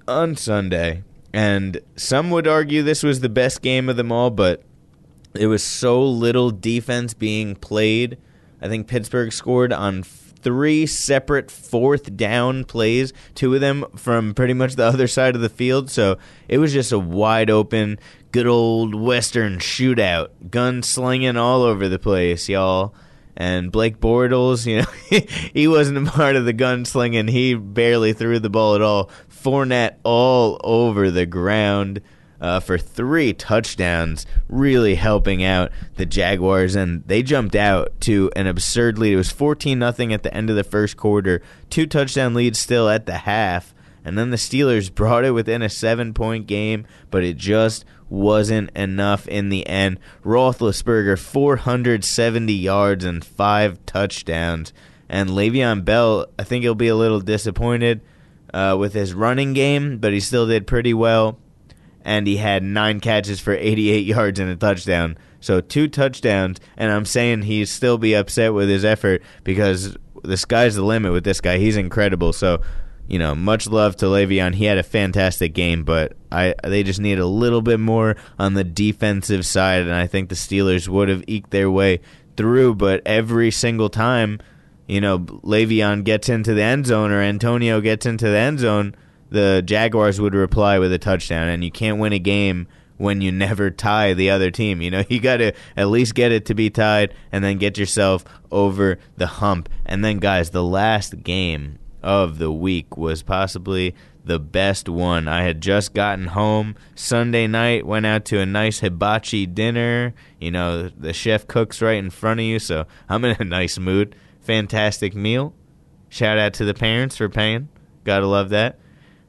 on 0.07 0.35
Sunday. 0.35 1.03
And 1.33 1.81
some 1.95 2.29
would 2.31 2.47
argue 2.47 2.81
this 2.81 3.03
was 3.03 3.19
the 3.19 3.29
best 3.29 3.61
game 3.61 3.89
of 3.89 3.97
them 3.97 4.11
all, 4.11 4.29
but 4.29 4.63
it 5.35 5.47
was 5.47 5.63
so 5.63 6.03
little 6.03 6.51
defense 6.51 7.13
being 7.13 7.55
played. 7.55 8.17
I 8.61 8.67
think 8.67 8.87
Pittsburgh 8.87 9.31
scored 9.31 9.71
on 9.71 10.03
three 10.03 10.85
separate 10.85 11.51
fourth 11.51 12.15
down 12.15 12.63
plays, 12.63 13.13
two 13.35 13.53
of 13.53 13.61
them 13.61 13.85
from 13.95 14.33
pretty 14.33 14.53
much 14.53 14.75
the 14.75 14.85
other 14.85 15.07
side 15.07 15.35
of 15.35 15.41
the 15.41 15.49
field. 15.49 15.89
So 15.89 16.17
it 16.47 16.57
was 16.57 16.73
just 16.73 16.91
a 16.91 16.99
wide 16.99 17.49
open, 17.49 17.99
good 18.31 18.47
old 18.47 18.95
Western 18.95 19.57
shootout, 19.57 20.29
gun 20.49 20.81
slinging 20.81 21.37
all 21.37 21.61
over 21.63 21.87
the 21.87 21.99
place, 21.99 22.49
y'all 22.49 22.95
and 23.37 23.71
Blake 23.71 23.99
Bortles, 23.99 24.65
you 24.65 24.81
know, 24.81 25.21
he 25.53 25.67
wasn't 25.67 26.07
a 26.07 26.11
part 26.11 26.35
of 26.35 26.45
the 26.45 26.53
gunslinging. 26.53 27.29
He 27.29 27.53
barely 27.53 28.11
threw 28.11 28.39
the 28.39 28.49
ball 28.49 28.73
at 28.73 28.81
all. 28.81 29.11
Fournette 29.29 29.97
all 30.03 30.59
over 30.63 31.11
the 31.11 31.27
ground 31.27 32.01
uh, 32.41 32.59
for 32.59 32.79
three 32.79 33.33
touchdowns, 33.33 34.25
really 34.49 34.95
helping 34.95 35.43
out 35.43 35.71
the 35.95 36.05
Jaguars, 36.05 36.75
and 36.75 37.03
they 37.07 37.21
jumped 37.21 37.55
out 37.55 37.99
to 38.01 38.31
an 38.35 38.47
absurd 38.47 38.97
lead. 38.97 39.13
It 39.13 39.17
was 39.17 39.31
fourteen 39.31 39.77
nothing 39.79 40.11
at 40.11 40.23
the 40.23 40.33
end 40.33 40.49
of 40.49 40.55
the 40.55 40.63
first 40.63 40.97
quarter, 40.97 41.41
two 41.69 41.85
touchdown 41.85 42.33
leads 42.33 42.57
still 42.57 42.89
at 42.89 43.05
the 43.05 43.19
half, 43.19 43.73
and 44.03 44.17
then 44.17 44.31
the 44.31 44.37
Steelers 44.37 44.93
brought 44.93 45.25
it 45.25 45.31
within 45.31 45.61
a 45.61 45.69
seven 45.69 46.13
point 46.13 46.47
game, 46.47 46.87
but 47.11 47.23
it 47.23 47.37
just 47.37 47.85
wasn't 48.09 48.69
enough 48.75 49.27
in 49.27 49.49
the 49.49 49.67
end. 49.67 49.99
Roethlisberger, 50.23 51.19
470 51.19 52.53
yards 52.53 53.05
and 53.05 53.23
five 53.23 53.85
touchdowns. 53.85 54.73
And 55.09 55.29
Le'Veon 55.29 55.85
Bell, 55.85 56.27
I 56.37 56.43
think 56.43 56.63
he'll 56.63 56.75
be 56.75 56.87
a 56.87 56.95
little 56.95 57.21
disappointed 57.21 58.01
uh, 58.53 58.75
with 58.79 58.93
his 58.93 59.13
running 59.13 59.53
game, 59.53 59.97
but 59.99 60.13
he 60.13 60.19
still 60.19 60.47
did 60.47 60.67
pretty 60.67 60.93
well. 60.93 61.39
And 62.03 62.25
he 62.27 62.37
had 62.37 62.63
nine 62.63 62.99
catches 62.99 63.39
for 63.39 63.53
88 63.53 64.05
yards 64.05 64.39
and 64.39 64.49
a 64.49 64.55
touchdown. 64.55 65.17
So 65.39 65.61
two 65.61 65.87
touchdowns, 65.87 66.59
and 66.75 66.91
I'm 66.91 67.05
saying 67.05 67.43
he'd 67.43 67.67
still 67.67 67.97
be 67.97 68.15
upset 68.15 68.53
with 68.53 68.69
his 68.69 68.83
effort 68.83 69.21
because 69.43 69.95
the 70.23 70.37
sky's 70.37 70.75
the 70.75 70.83
limit 70.83 71.11
with 71.11 71.23
this 71.23 71.41
guy. 71.41 71.57
He's 71.57 71.77
incredible. 71.77 72.33
So 72.33 72.61
you 73.07 73.19
know, 73.19 73.33
much 73.33 73.67
love 73.67 73.95
to 73.97 74.05
Le'Veon. 74.05 74.55
He 74.55 74.65
had 74.65 74.77
a 74.77 74.83
fantastic 74.83 75.53
game, 75.53 75.83
but 75.83 76.13
I 76.31 76.55
they 76.63 76.83
just 76.83 76.99
need 76.99 77.19
a 77.19 77.25
little 77.25 77.61
bit 77.61 77.79
more 77.79 78.15
on 78.37 78.53
the 78.53 78.63
defensive 78.63 79.45
side, 79.45 79.81
and 79.81 79.93
I 79.93 80.07
think 80.07 80.29
the 80.29 80.35
Steelers 80.35 80.87
would 80.87 81.09
have 81.09 81.23
eked 81.27 81.51
their 81.51 81.71
way 81.71 82.01
through. 82.35 82.75
But 82.75 83.01
every 83.05 83.51
single 83.51 83.89
time, 83.89 84.39
you 84.87 84.99
know, 84.99 85.19
Le'Veon 85.19 86.03
gets 86.03 86.27
into 86.27 86.53
the 86.53 86.63
end 86.63 86.85
zone 86.85 87.11
or 87.11 87.21
Antonio 87.21 87.79
gets 87.79 88.05
into 88.05 88.25
the 88.25 88.37
end 88.37 88.59
zone, 88.59 88.93
the 89.29 89.61
Jaguars 89.65 90.19
would 90.19 90.35
reply 90.35 90.77
with 90.79 90.91
a 90.91 90.99
touchdown, 90.99 91.47
and 91.47 91.63
you 91.63 91.71
can't 91.71 91.99
win 91.99 92.13
a 92.13 92.19
game 92.19 92.67
when 92.97 93.21
you 93.21 93.31
never 93.31 93.69
tie 93.69 94.13
the 94.13 94.29
other 94.29 94.51
team. 94.51 94.81
You 94.81 94.91
know, 94.91 95.03
you 95.07 95.21
got 95.21 95.37
to 95.37 95.53
at 95.77 95.87
least 95.87 96.13
get 96.13 96.33
it 96.33 96.45
to 96.47 96.53
be 96.53 96.69
tied 96.69 97.13
and 97.31 97.41
then 97.41 97.57
get 97.57 97.77
yourself 97.77 98.25
over 98.51 98.99
the 99.15 99.27
hump. 99.27 99.69
And 99.85 100.03
then, 100.03 100.19
guys, 100.19 100.49
the 100.49 100.63
last 100.63 101.23
game 101.23 101.79
of 102.07 102.37
the 102.37 102.51
week 102.53 102.95
was 102.95 103.21
possibly 103.21 103.93
the 104.23 104.39
best 104.39 104.87
one. 104.87 105.27
I 105.27 105.43
had 105.43 105.59
just 105.59 105.93
gotten 105.93 106.27
home 106.27 106.75
Sunday 106.95 107.47
night, 107.47 107.85
went 107.85 108.05
out 108.05 108.23
to 108.25 108.39
a 108.39 108.45
nice 108.45 108.79
hibachi 108.79 109.45
dinner. 109.45 110.13
You 110.39 110.51
know, 110.51 110.87
the 110.87 111.11
chef 111.11 111.47
cooks 111.47 111.81
right 111.81 111.97
in 111.97 112.09
front 112.09 112.39
of 112.39 112.45
you, 112.45 112.59
so 112.59 112.87
I'm 113.09 113.25
in 113.25 113.35
a 113.37 113.43
nice 113.43 113.77
mood. 113.77 114.15
Fantastic 114.39 115.15
meal. 115.15 115.53
Shout 116.07 116.37
out 116.37 116.53
to 116.53 116.65
the 116.65 116.73
parents 116.73 117.17
for 117.17 117.27
paying. 117.27 117.67
Gotta 118.05 118.25
love 118.25 118.49
that. 118.51 118.79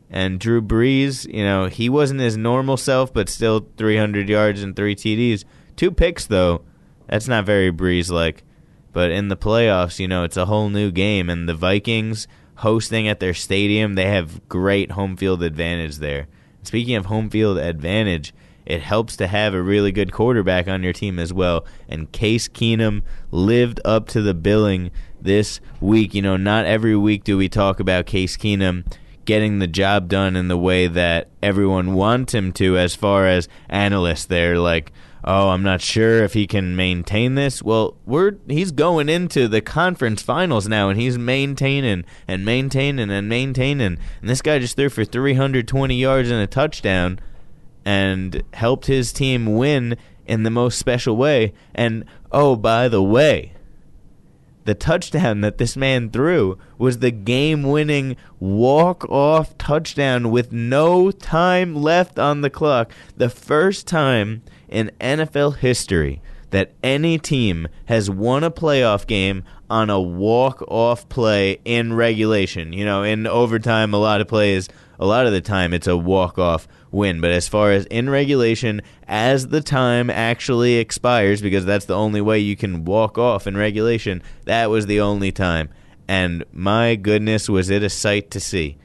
And 0.08 0.38
Drew 0.38 0.62
Brees, 0.62 1.26
you 1.26 1.42
know, 1.42 1.66
he 1.66 1.88
wasn't 1.88 2.20
his 2.20 2.36
normal 2.36 2.76
self, 2.76 3.12
but 3.12 3.28
still 3.28 3.66
300 3.76 4.28
yards 4.28 4.62
and 4.62 4.76
three 4.76 4.94
TDs. 4.94 5.44
Two 5.74 5.90
picks, 5.90 6.26
though. 6.26 6.62
That's 7.08 7.26
not 7.26 7.44
very 7.44 7.72
Brees 7.72 8.08
like. 8.08 8.44
But 8.92 9.10
in 9.10 9.28
the 9.28 9.36
playoffs, 9.36 9.98
you 9.98 10.08
know, 10.08 10.22
it's 10.22 10.36
a 10.36 10.46
whole 10.46 10.70
new 10.70 10.90
game. 10.90 11.28
And 11.28 11.48
the 11.48 11.54
Vikings 11.54 12.26
hosting 12.58 13.06
at 13.06 13.20
their 13.20 13.34
stadium, 13.34 13.94
they 13.94 14.06
have 14.06 14.48
great 14.48 14.92
home 14.92 15.16
field 15.16 15.42
advantage 15.42 15.96
there. 15.96 16.26
Speaking 16.62 16.96
of 16.96 17.06
home 17.06 17.30
field 17.30 17.58
advantage, 17.58 18.34
it 18.66 18.82
helps 18.82 19.16
to 19.16 19.26
have 19.26 19.54
a 19.54 19.62
really 19.62 19.92
good 19.92 20.12
quarterback 20.12 20.68
on 20.68 20.82
your 20.82 20.92
team 20.92 21.18
as 21.18 21.32
well. 21.32 21.64
And 21.88 22.10
Case 22.12 22.48
Keenum 22.48 23.02
lived 23.30 23.80
up 23.84 24.08
to 24.08 24.20
the 24.20 24.34
billing 24.34 24.90
this 25.20 25.60
week. 25.80 26.14
You 26.14 26.22
know, 26.22 26.36
not 26.36 26.66
every 26.66 26.96
week 26.96 27.24
do 27.24 27.38
we 27.38 27.48
talk 27.48 27.80
about 27.80 28.06
Case 28.06 28.36
Keenum 28.36 28.84
getting 29.24 29.58
the 29.58 29.66
job 29.66 30.08
done 30.08 30.36
in 30.36 30.48
the 30.48 30.58
way 30.58 30.86
that 30.86 31.28
everyone 31.42 31.94
wants 31.94 32.34
him 32.34 32.52
to, 32.52 32.76
as 32.76 32.94
far 32.94 33.26
as 33.26 33.48
analysts. 33.68 34.24
They're 34.24 34.58
like, 34.58 34.92
oh, 35.28 35.50
I'm 35.50 35.62
not 35.62 35.82
sure 35.82 36.24
if 36.24 36.32
he 36.32 36.46
can 36.46 36.74
maintain 36.74 37.34
this. 37.34 37.62
Well, 37.62 37.94
we're 38.06 38.38
he's 38.48 38.72
going 38.72 39.10
into 39.10 39.46
the 39.46 39.60
conference 39.60 40.22
finals 40.22 40.66
now, 40.66 40.88
and 40.88 40.98
he's 40.98 41.18
maintaining 41.18 42.06
and 42.26 42.46
maintaining 42.46 43.10
and 43.10 43.28
maintaining. 43.28 43.98
And 44.20 44.30
this 44.30 44.40
guy 44.40 44.58
just 44.58 44.76
threw 44.76 44.88
for 44.88 45.04
320 45.04 45.94
yards 45.94 46.30
and 46.30 46.40
a 46.40 46.46
touchdown, 46.46 47.20
and 47.84 48.42
helped 48.54 48.86
his 48.86 49.12
team 49.12 49.54
win 49.54 49.98
in 50.26 50.44
the 50.44 50.50
most 50.50 50.78
special 50.78 51.14
way. 51.14 51.52
And 51.74 52.06
oh, 52.32 52.56
by 52.56 52.88
the 52.88 53.02
way. 53.02 53.52
The 54.64 54.74
touchdown 54.74 55.40
that 55.40 55.56
this 55.56 55.78
man 55.78 56.10
threw 56.10 56.58
was 56.76 56.98
the 56.98 57.10
game 57.10 57.62
winning 57.62 58.16
walk 58.38 59.08
off 59.08 59.56
touchdown 59.56 60.30
with 60.30 60.52
no 60.52 61.10
time 61.10 61.74
left 61.74 62.18
on 62.18 62.42
the 62.42 62.50
clock. 62.50 62.92
The 63.16 63.30
first 63.30 63.86
time 63.86 64.42
in 64.68 64.90
NFL 65.00 65.56
history 65.56 66.20
that 66.50 66.72
any 66.82 67.18
team 67.18 67.68
has 67.86 68.10
won 68.10 68.42
a 68.42 68.50
playoff 68.50 69.06
game 69.06 69.44
on 69.68 69.90
a 69.90 70.00
walk 70.00 70.62
off 70.68 71.08
play 71.08 71.60
in 71.64 71.92
regulation. 71.92 72.72
You 72.72 72.84
know, 72.84 73.02
in 73.02 73.26
overtime, 73.26 73.92
a 73.92 73.98
lot 73.98 74.20
of 74.20 74.28
plays, 74.28 74.68
a 74.98 75.06
lot 75.06 75.26
of 75.26 75.32
the 75.32 75.40
time, 75.40 75.74
it's 75.74 75.86
a 75.86 75.96
walk 75.96 76.38
off 76.38 76.66
win. 76.90 77.20
But 77.20 77.32
as 77.32 77.48
far 77.48 77.72
as 77.72 77.84
in 77.86 78.08
regulation, 78.08 78.80
as 79.06 79.48
the 79.48 79.60
time 79.60 80.08
actually 80.10 80.76
expires, 80.76 81.42
because 81.42 81.64
that's 81.64 81.84
the 81.84 81.96
only 81.96 82.20
way 82.20 82.38
you 82.38 82.56
can 82.56 82.84
walk 82.84 83.18
off 83.18 83.46
in 83.46 83.56
regulation, 83.56 84.22
that 84.44 84.70
was 84.70 84.86
the 84.86 85.00
only 85.00 85.32
time. 85.32 85.68
And 86.06 86.44
my 86.52 86.94
goodness, 86.94 87.48
was 87.48 87.68
it 87.68 87.82
a 87.82 87.90
sight 87.90 88.30
to 88.30 88.40
see. 88.40 88.78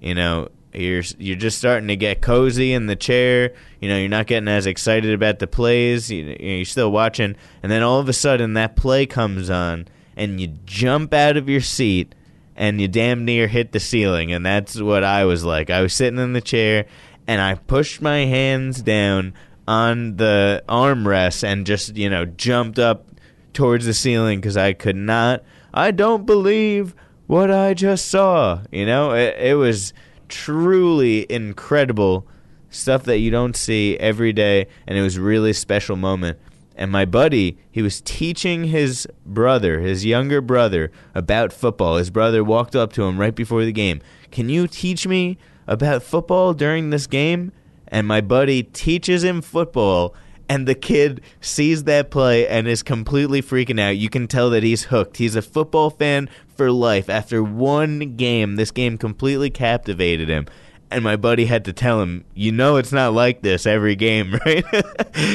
You 0.00 0.14
know, 0.14 0.48
you're 0.72 1.02
you're 1.18 1.36
just 1.36 1.58
starting 1.58 1.88
to 1.88 1.96
get 1.96 2.22
cozy 2.22 2.72
in 2.72 2.86
the 2.86 2.96
chair. 2.96 3.54
You 3.80 3.88
know, 3.88 3.98
you're 3.98 4.08
not 4.08 4.26
getting 4.26 4.48
as 4.48 4.66
excited 4.66 5.12
about 5.12 5.38
the 5.38 5.46
plays. 5.46 6.10
You, 6.10 6.36
you're 6.38 6.64
still 6.64 6.92
watching, 6.92 7.36
and 7.62 7.70
then 7.70 7.82
all 7.82 7.98
of 7.98 8.08
a 8.08 8.12
sudden 8.12 8.54
that 8.54 8.76
play 8.76 9.06
comes 9.06 9.50
on, 9.50 9.88
and 10.16 10.40
you 10.40 10.48
jump 10.64 11.12
out 11.12 11.36
of 11.36 11.48
your 11.48 11.60
seat, 11.60 12.14
and 12.56 12.80
you 12.80 12.88
damn 12.88 13.24
near 13.24 13.48
hit 13.48 13.72
the 13.72 13.80
ceiling. 13.80 14.32
And 14.32 14.46
that's 14.46 14.80
what 14.80 15.02
I 15.02 15.24
was 15.24 15.44
like. 15.44 15.70
I 15.70 15.80
was 15.82 15.92
sitting 15.92 16.20
in 16.20 16.34
the 16.34 16.40
chair, 16.40 16.86
and 17.26 17.40
I 17.40 17.54
pushed 17.54 18.00
my 18.00 18.18
hands 18.26 18.82
down 18.82 19.34
on 19.66 20.16
the 20.16 20.62
armrest 20.68 21.44
and 21.44 21.66
just 21.66 21.96
you 21.96 22.10
know 22.10 22.24
jumped 22.24 22.78
up 22.78 23.06
towards 23.52 23.86
the 23.86 23.94
ceiling 23.94 24.40
because 24.40 24.56
I 24.56 24.72
could 24.72 24.96
not. 24.96 25.42
I 25.72 25.90
don't 25.90 26.26
believe 26.26 26.94
what 27.26 27.50
I 27.50 27.74
just 27.74 28.08
saw. 28.08 28.62
You 28.70 28.86
know, 28.86 29.12
it, 29.12 29.36
it 29.38 29.54
was 29.54 29.92
truly 30.30 31.30
incredible 31.30 32.26
stuff 32.70 33.02
that 33.02 33.18
you 33.18 33.30
don't 33.30 33.56
see 33.56 33.98
every 33.98 34.32
day, 34.32 34.66
and 34.86 34.96
it 34.96 35.02
was 35.02 35.18
really 35.18 35.52
special 35.52 35.96
moment. 35.96 36.38
And 36.76 36.90
my 36.90 37.04
buddy, 37.04 37.58
he 37.70 37.82
was 37.82 38.00
teaching 38.00 38.64
his 38.64 39.06
brother, 39.26 39.80
his 39.80 40.06
younger 40.06 40.40
brother, 40.40 40.90
about 41.14 41.52
football. 41.52 41.96
His 41.96 42.08
brother 42.08 42.42
walked 42.42 42.74
up 42.74 42.92
to 42.94 43.02
him 43.02 43.18
right 43.18 43.34
before 43.34 43.66
the 43.66 43.72
game. 43.72 44.00
Can 44.30 44.48
you 44.48 44.66
teach 44.66 45.06
me 45.06 45.36
about 45.66 46.02
football 46.02 46.54
during 46.54 46.88
this 46.88 47.06
game? 47.06 47.52
And 47.88 48.06
my 48.06 48.22
buddy 48.22 48.62
teaches 48.62 49.24
him 49.24 49.42
football, 49.42 50.14
and 50.50 50.66
the 50.66 50.74
kid 50.74 51.20
sees 51.40 51.84
that 51.84 52.10
play 52.10 52.46
and 52.48 52.66
is 52.66 52.82
completely 52.82 53.40
freaking 53.40 53.80
out. 53.80 53.96
You 53.96 54.10
can 54.10 54.26
tell 54.26 54.50
that 54.50 54.64
he's 54.64 54.82
hooked. 54.82 55.18
He's 55.18 55.36
a 55.36 55.42
football 55.42 55.90
fan 55.90 56.28
for 56.56 56.72
life. 56.72 57.08
After 57.08 57.40
one 57.40 58.16
game, 58.16 58.56
this 58.56 58.72
game 58.72 58.98
completely 58.98 59.48
captivated 59.48 60.28
him. 60.28 60.46
And 60.90 61.04
my 61.04 61.16
buddy 61.16 61.44
had 61.44 61.66
to 61.66 61.72
tell 61.72 62.02
him, 62.02 62.24
you 62.34 62.50
know, 62.50 62.76
it's 62.76 62.90
not 62.90 63.12
like 63.12 63.42
this 63.42 63.64
every 63.64 63.94
game, 63.94 64.34
right? 64.46 64.64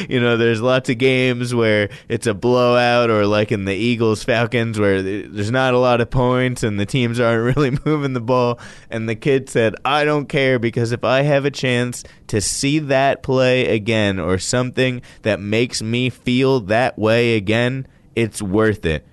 you 0.08 0.20
know, 0.20 0.36
there's 0.36 0.60
lots 0.60 0.90
of 0.90 0.98
games 0.98 1.54
where 1.54 1.88
it's 2.08 2.26
a 2.26 2.34
blowout, 2.34 3.08
or 3.08 3.26
like 3.26 3.52
in 3.52 3.64
the 3.64 3.74
Eagles 3.74 4.22
Falcons, 4.22 4.78
where 4.78 5.00
there's 5.02 5.50
not 5.50 5.72
a 5.72 5.78
lot 5.78 6.00
of 6.00 6.10
points 6.10 6.62
and 6.62 6.78
the 6.78 6.84
teams 6.84 7.18
aren't 7.18 7.56
really 7.56 7.76
moving 7.86 8.12
the 8.12 8.20
ball. 8.20 8.58
And 8.90 9.08
the 9.08 9.16
kid 9.16 9.48
said, 9.48 9.74
I 9.84 10.04
don't 10.04 10.28
care 10.28 10.58
because 10.58 10.92
if 10.92 11.04
I 11.04 11.22
have 11.22 11.44
a 11.44 11.50
chance 11.50 12.04
to 12.26 12.40
see 12.40 12.78
that 12.80 13.22
play 13.22 13.74
again 13.74 14.18
or 14.18 14.38
something 14.38 15.00
that 15.22 15.40
makes 15.40 15.80
me 15.80 16.10
feel 16.10 16.60
that 16.60 16.98
way 16.98 17.36
again, 17.36 17.86
it's 18.14 18.42
worth 18.42 18.84
it 18.84 19.06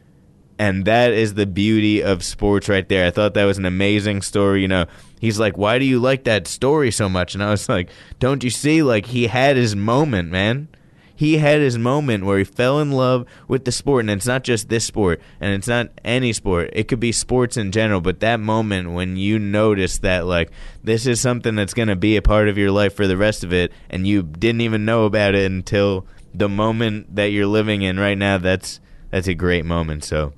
and 0.59 0.85
that 0.85 1.11
is 1.11 1.33
the 1.33 1.45
beauty 1.45 2.01
of 2.03 2.23
sports 2.23 2.69
right 2.69 2.87
there. 2.87 3.05
I 3.05 3.11
thought 3.11 3.33
that 3.33 3.45
was 3.45 3.57
an 3.57 3.65
amazing 3.65 4.21
story. 4.21 4.61
You 4.61 4.67
know, 4.67 4.85
he's 5.23 5.39
like, 5.39 5.57
"Why 5.57 5.79
do 5.79 5.85
you 5.85 5.99
like 5.99 6.25
that 6.25 6.47
story 6.47 6.91
so 6.91 7.07
much?" 7.07 7.33
And 7.33 7.41
I 7.41 7.51
was 7.51 7.69
like, 7.69 7.89
"Don't 8.19 8.43
you 8.43 8.49
see? 8.49 8.83
Like 8.83 9.07
he 9.07 9.27
had 9.27 9.55
his 9.55 9.75
moment, 9.75 10.29
man. 10.29 10.67
He 11.15 11.37
had 11.37 11.61
his 11.61 11.77
moment 11.77 12.25
where 12.25 12.39
he 12.39 12.43
fell 12.43 12.79
in 12.81 12.91
love 12.91 13.25
with 13.47 13.63
the 13.63 13.71
sport, 13.71 14.01
and 14.01 14.11
it's 14.11 14.25
not 14.25 14.43
just 14.43 14.67
this 14.67 14.83
sport, 14.83 15.21
and 15.39 15.53
it's 15.53 15.67
not 15.67 15.89
any 16.03 16.33
sport. 16.33 16.71
It 16.73 16.89
could 16.89 16.99
be 16.99 17.13
sports 17.13 17.55
in 17.55 17.71
general. 17.71 18.01
But 18.01 18.19
that 18.19 18.41
moment 18.41 18.91
when 18.91 19.15
you 19.15 19.39
notice 19.39 19.99
that, 19.99 20.25
like, 20.25 20.51
this 20.83 21.05
is 21.07 21.21
something 21.21 21.55
that's 21.55 21.73
going 21.73 21.87
to 21.87 21.95
be 21.95 22.17
a 22.17 22.21
part 22.21 22.49
of 22.49 22.57
your 22.57 22.71
life 22.71 22.93
for 22.93 23.07
the 23.07 23.15
rest 23.15 23.43
of 23.43 23.53
it, 23.53 23.71
and 23.89 24.05
you 24.05 24.23
didn't 24.23 24.61
even 24.61 24.83
know 24.83 25.05
about 25.05 25.35
it 25.35 25.49
until 25.49 26.05
the 26.33 26.49
moment 26.49 27.15
that 27.15 27.31
you're 27.31 27.47
living 27.47 27.83
in 27.83 27.97
right 27.99 28.17
now. 28.17 28.37
That's 28.37 28.81
that's 29.09 29.27
a 29.27 29.35
great 29.35 29.63
moment. 29.63 30.03
So." 30.03 30.33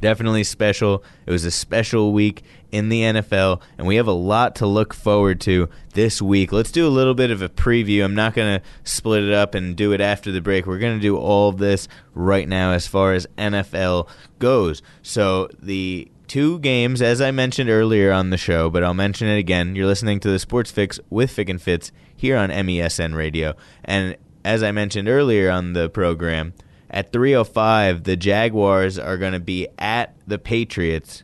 Definitely 0.00 0.44
special. 0.44 1.02
It 1.26 1.30
was 1.30 1.44
a 1.44 1.50
special 1.50 2.12
week 2.12 2.42
in 2.70 2.88
the 2.88 3.02
NFL, 3.02 3.60
and 3.76 3.86
we 3.86 3.96
have 3.96 4.06
a 4.06 4.12
lot 4.12 4.54
to 4.56 4.66
look 4.66 4.92
forward 4.92 5.40
to 5.42 5.68
this 5.94 6.20
week. 6.20 6.52
Let's 6.52 6.70
do 6.70 6.86
a 6.86 6.90
little 6.90 7.14
bit 7.14 7.30
of 7.30 7.40
a 7.40 7.48
preview. 7.48 8.04
I'm 8.04 8.14
not 8.14 8.34
going 8.34 8.60
to 8.60 8.66
split 8.84 9.24
it 9.24 9.32
up 9.32 9.54
and 9.54 9.76
do 9.76 9.92
it 9.92 10.00
after 10.00 10.30
the 10.30 10.40
break. 10.40 10.66
We're 10.66 10.78
going 10.78 10.98
to 10.98 11.02
do 11.02 11.16
all 11.16 11.48
of 11.48 11.58
this 11.58 11.88
right 12.14 12.48
now 12.48 12.72
as 12.72 12.86
far 12.86 13.14
as 13.14 13.26
NFL 13.38 14.08
goes. 14.38 14.82
So, 15.02 15.48
the 15.60 16.10
two 16.26 16.58
games, 16.58 17.00
as 17.00 17.20
I 17.20 17.30
mentioned 17.30 17.70
earlier 17.70 18.12
on 18.12 18.30
the 18.30 18.36
show, 18.36 18.68
but 18.68 18.84
I'll 18.84 18.94
mention 18.94 19.28
it 19.28 19.38
again. 19.38 19.74
You're 19.74 19.86
listening 19.86 20.20
to 20.20 20.30
the 20.30 20.38
Sports 20.38 20.70
Fix 20.70 21.00
with 21.10 21.30
Fick 21.30 21.48
and 21.48 21.60
Fitz 21.60 21.90
here 22.14 22.36
on 22.36 22.50
MESN 22.50 23.14
Radio. 23.14 23.54
And 23.84 24.16
as 24.44 24.62
I 24.62 24.70
mentioned 24.70 25.08
earlier 25.08 25.50
on 25.50 25.72
the 25.72 25.88
program, 25.88 26.52
at 26.90 27.12
305 27.12 28.04
the 28.04 28.16
Jaguars 28.16 28.98
are 28.98 29.16
going 29.16 29.32
to 29.32 29.40
be 29.40 29.68
at 29.78 30.14
the 30.26 30.38
Patriots. 30.38 31.22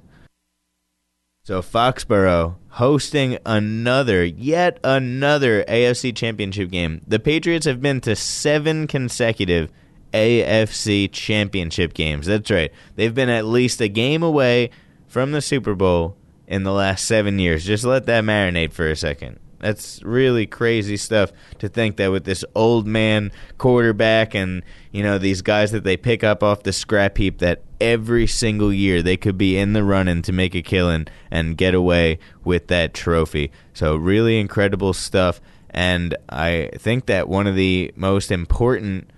So 1.43 1.61
Foxborough 1.61 2.57
hosting 2.71 3.39
another 3.45 4.25
yet 4.25 4.81
another 4.83 5.65
AFC 5.65 6.15
Championship 6.17 6.71
game. 6.71 7.03
The 7.07 7.19
Patriots 7.19 7.67
have 7.67 7.83
been 7.83 8.01
to 8.03 8.17
7 8.17 8.87
consecutive 8.87 9.71
AFC 10.15 11.13
Championship 11.13 11.93
games. 11.93 12.27
That's 12.27 12.51
right. 12.51 12.73
They've 12.95 13.15
been 13.15 13.29
at 13.29 13.45
least 13.45 13.81
a 13.81 13.89
game 13.89 14.23
away 14.23 14.71
from 15.07 15.33
the 15.33 15.43
Super 15.43 15.75
Bowl 15.75 16.17
in 16.47 16.63
the 16.63 16.73
last 16.73 17.05
seven 17.05 17.39
years. 17.39 17.65
Just 17.65 17.85
let 17.85 18.07
that 18.07 18.25
marinate 18.25 18.73
for 18.73 18.89
a 18.89 18.97
second. 18.97 19.39
That's 19.65 20.03
really 20.03 20.45
crazy 20.45 20.99
stuff 20.99 21.33
to 21.59 21.71
think 21.71 21.97
that 21.97 22.13
with 22.13 22.25
this 22.25 22.45
old 22.55 22.87
man 22.87 23.33
quarterback 23.57 24.35
and 24.35 24.63
you 24.93 25.03
know 25.03 25.17
these 25.17 25.41
guys 25.41 25.73
that 25.73 25.85
they 25.85 25.97
pick 25.97 26.23
up 26.23 26.43
off 26.43 26.65
the 26.65 26.73
scrap 26.75 27.17
heap 27.17 27.39
that 27.39 27.63
every 27.81 28.27
single 28.27 28.71
year 28.75 29.01
they 29.01 29.17
could 29.17 29.39
be 29.39 29.57
in 29.57 29.73
the 29.73 29.83
running 29.83 30.21
to 30.21 30.33
make 30.33 30.55
a 30.55 30.61
killing 30.61 31.07
and 31.31 31.57
get 31.57 31.73
away 31.73 32.19
with 32.45 32.67
that 32.67 32.93
trophy. 32.93 33.51
So 33.73 33.97
really 33.97 34.39
incredible 34.39 34.93
stuff 34.93 35.41
and 35.71 36.15
I 36.29 36.69
think 36.77 37.07
that 37.07 37.27
one 37.27 37.47
of 37.47 37.55
the 37.55 37.91
most 37.97 38.31
important 38.31 39.09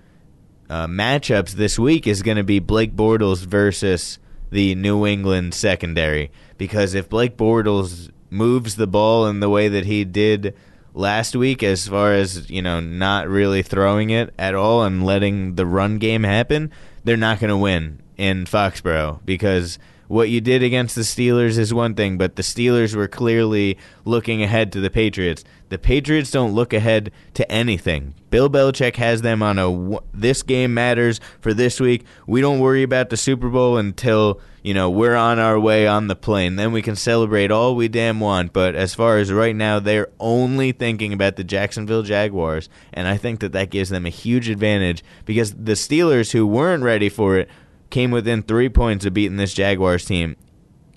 uh, 0.71 0.87
matchups 0.87 1.55
this 1.55 1.77
week 1.77 2.07
is 2.07 2.23
going 2.23 2.37
to 2.37 2.45
be 2.45 2.61
Blake 2.61 2.95
Bortles 2.95 3.45
versus 3.45 4.21
the 4.51 4.77
New 4.77 5.05
England 5.05 5.55
secondary 5.55 6.31
because 6.57 6.95
if 6.95 7.09
Blake 7.09 7.37
Bortles 7.37 8.13
moves 8.31 8.77
the 8.77 8.87
ball 8.87 9.27
in 9.27 9.41
the 9.41 9.49
way 9.49 9.69
that 9.69 9.87
he 9.87 10.05
did 10.05 10.55
last 10.95 11.37
week 11.37 11.63
as 11.63 11.87
far 11.87 12.15
as, 12.15 12.49
you 12.51 12.63
know, 12.63 12.81
not 12.81 13.29
really 13.29 13.63
throwing 13.63 14.11
it 14.11 14.33
at 14.39 14.55
all 14.55 14.83
and 14.83 15.05
letting 15.05 15.55
the 15.55 15.67
run 15.67 15.99
game 15.99 16.25
happen, 16.25 16.73
they're 17.05 17.17
not 17.17 17.39
going 17.39 17.51
to 17.51 17.57
win 17.57 18.01
in 18.17 18.47
Foxborough 18.47 19.21
because 19.25 19.79
what 20.09 20.29
you 20.29 20.41
did 20.41 20.63
against 20.63 20.95
the 20.95 21.03
Steelers 21.03 21.59
is 21.59 21.75
one 21.75 21.95
thing, 21.95 22.19
but 22.19 22.37
the 22.37 22.43
Steelers 22.43 22.95
were 22.95 23.09
clearly 23.09 23.77
looking 24.05 24.43
ahead 24.43 24.73
to 24.73 24.81
the 24.81 24.91
Patriots. 24.91 25.45
The 25.69 25.79
Patriots 25.79 26.31
don't 26.31 26.55
look 26.55 26.73
ahead 26.73 27.11
to 27.35 27.51
anything. 27.51 28.15
Bill 28.31 28.49
Belichick 28.49 28.97
has 28.97 29.23
them 29.23 29.43
on 29.43 29.59
a 29.59 29.99
this 30.15 30.43
game 30.43 30.75
matters 30.75 31.21
for 31.41 31.53
this 31.53 31.81
week. 31.81 32.05
We 32.27 32.41
don't 32.41 32.61
worry 32.61 32.85
about 32.85 33.11
the 33.11 33.17
Super 33.17 33.49
Bowl 33.49 33.77
until, 33.77 34.41
you 34.63 34.75
know, 34.75 34.91
we're 34.91 35.17
on 35.17 35.41
our 35.41 35.59
way 35.59 35.87
on 35.89 36.07
the 36.07 36.15
plane. 36.15 36.55
Then 36.55 36.71
we 36.71 36.83
can 36.83 36.95
celebrate 36.95 37.51
all 37.51 37.75
we 37.75 37.89
damn 37.89 38.21
want, 38.21 38.53
but 38.53 38.77
as 38.77 38.95
far 38.95 39.19
as 39.19 39.33
right 39.33 39.57
now, 39.57 39.81
they're 39.81 40.09
only 40.21 40.71
thinking 40.71 41.13
about 41.13 41.35
the 41.37 41.45
Jacksonville 41.45 42.03
Jaguars, 42.03 42.69
and 42.93 43.09
I 43.09 43.17
think 43.17 43.41
that 43.41 43.53
that 43.53 43.71
gives 43.71 43.91
them 43.91 44.07
a 44.07 44.11
huge 44.11 44.49
advantage 44.49 45.03
because 45.25 45.53
the 45.55 45.73
Steelers 45.73 46.31
who 46.31 46.47
weren't 46.47 46.85
ready 46.85 47.09
for 47.09 47.39
it 47.39 47.49
came 47.91 48.11
within 48.11 48.43
3 48.43 48.69
points 48.69 49.05
of 49.05 49.15
beating 49.15 49.37
this 49.37 49.55
Jaguars 49.55 50.05
team. 50.05 50.37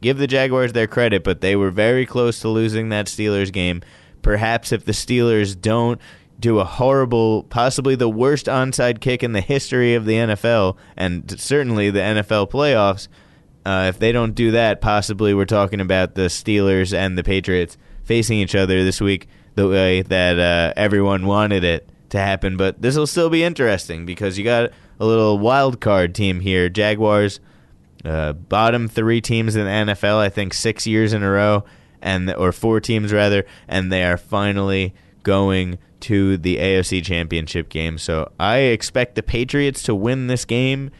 Give 0.01 0.17
the 0.17 0.27
Jaguars 0.27 0.73
their 0.73 0.87
credit, 0.87 1.23
but 1.23 1.41
they 1.41 1.55
were 1.55 1.71
very 1.71 2.05
close 2.05 2.39
to 2.39 2.49
losing 2.49 2.89
that 2.89 3.07
Steelers 3.07 3.51
game 3.51 3.81
perhaps 4.21 4.71
if 4.71 4.85
the 4.85 4.91
Steelers 4.91 5.59
don't 5.59 5.99
do 6.39 6.59
a 6.59 6.63
horrible, 6.63 7.43
possibly 7.43 7.95
the 7.95 8.09
worst 8.09 8.45
onside 8.45 9.01
kick 9.01 9.23
in 9.23 9.33
the 9.33 9.41
history 9.41 9.93
of 9.95 10.05
the 10.05 10.13
NFL, 10.13 10.77
and 10.95 11.39
certainly 11.39 11.89
the 11.89 11.99
NFL 11.99 12.49
playoffs. 12.49 13.07
Uh, 13.65 13.87
if 13.89 13.99
they 13.99 14.11
don't 14.11 14.35
do 14.35 14.51
that, 14.51 14.79
possibly 14.79 15.33
we're 15.33 15.45
talking 15.45 15.81
about 15.81 16.15
the 16.15 16.23
Steelers 16.23 16.97
and 16.97 17.17
the 17.17 17.23
Patriots 17.23 17.77
facing 18.03 18.37
each 18.37 18.55
other 18.55 18.83
this 18.83 19.01
week 19.01 19.27
the 19.55 19.67
way 19.67 20.01
that 20.03 20.39
uh, 20.39 20.73
everyone 20.77 21.25
wanted 21.25 21.63
it 21.63 21.89
to 22.09 22.17
happen. 22.17 22.55
But 22.55 22.81
this 22.81 22.95
will 22.95 23.05
still 23.05 23.29
be 23.29 23.43
interesting 23.43 24.05
because 24.05 24.37
you 24.37 24.45
got 24.45 24.71
a 24.99 25.05
little 25.05 25.39
wild 25.39 25.79
card 25.79 26.13
team 26.13 26.39
here. 26.41 26.69
Jaguars, 26.69 27.39
uh, 28.05 28.33
bottom 28.33 28.87
three 28.87 29.21
teams 29.21 29.55
in 29.55 29.65
the 29.65 29.93
NFL, 29.93 30.17
I 30.17 30.29
think 30.29 30.53
six 30.53 30.85
years 30.85 31.13
in 31.13 31.23
a 31.23 31.29
row 31.29 31.63
and 32.01 32.33
or 32.33 32.51
four 32.51 32.79
teams 32.79 33.11
rather, 33.11 33.45
and 33.67 33.91
they 33.91 34.03
are 34.03 34.17
finally 34.17 34.93
going 35.23 35.77
to 36.01 36.37
the 36.37 36.57
AFC 36.57 37.03
Championship 37.03 37.69
game. 37.69 37.97
So 37.97 38.31
I 38.39 38.57
expect 38.57 39.15
the 39.15 39.23
Patriots 39.23 39.83
to 39.83 39.95
win 39.95 40.27
this 40.27 40.45
game 40.45 40.91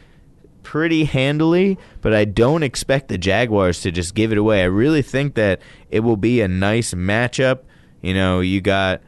pretty 0.62 1.04
handily, 1.04 1.78
but 2.00 2.14
I 2.14 2.24
don't 2.24 2.62
expect 2.62 3.08
the 3.08 3.18
Jaguars 3.18 3.80
to 3.80 3.90
just 3.90 4.14
give 4.14 4.30
it 4.30 4.38
away. 4.38 4.62
I 4.62 4.66
really 4.66 5.02
think 5.02 5.34
that 5.34 5.60
it 5.90 6.00
will 6.00 6.18
be 6.18 6.40
a 6.40 6.48
nice 6.48 6.92
matchup. 6.92 7.60
You 8.02 8.14
know, 8.14 8.40
you 8.40 8.60
got 8.60 9.00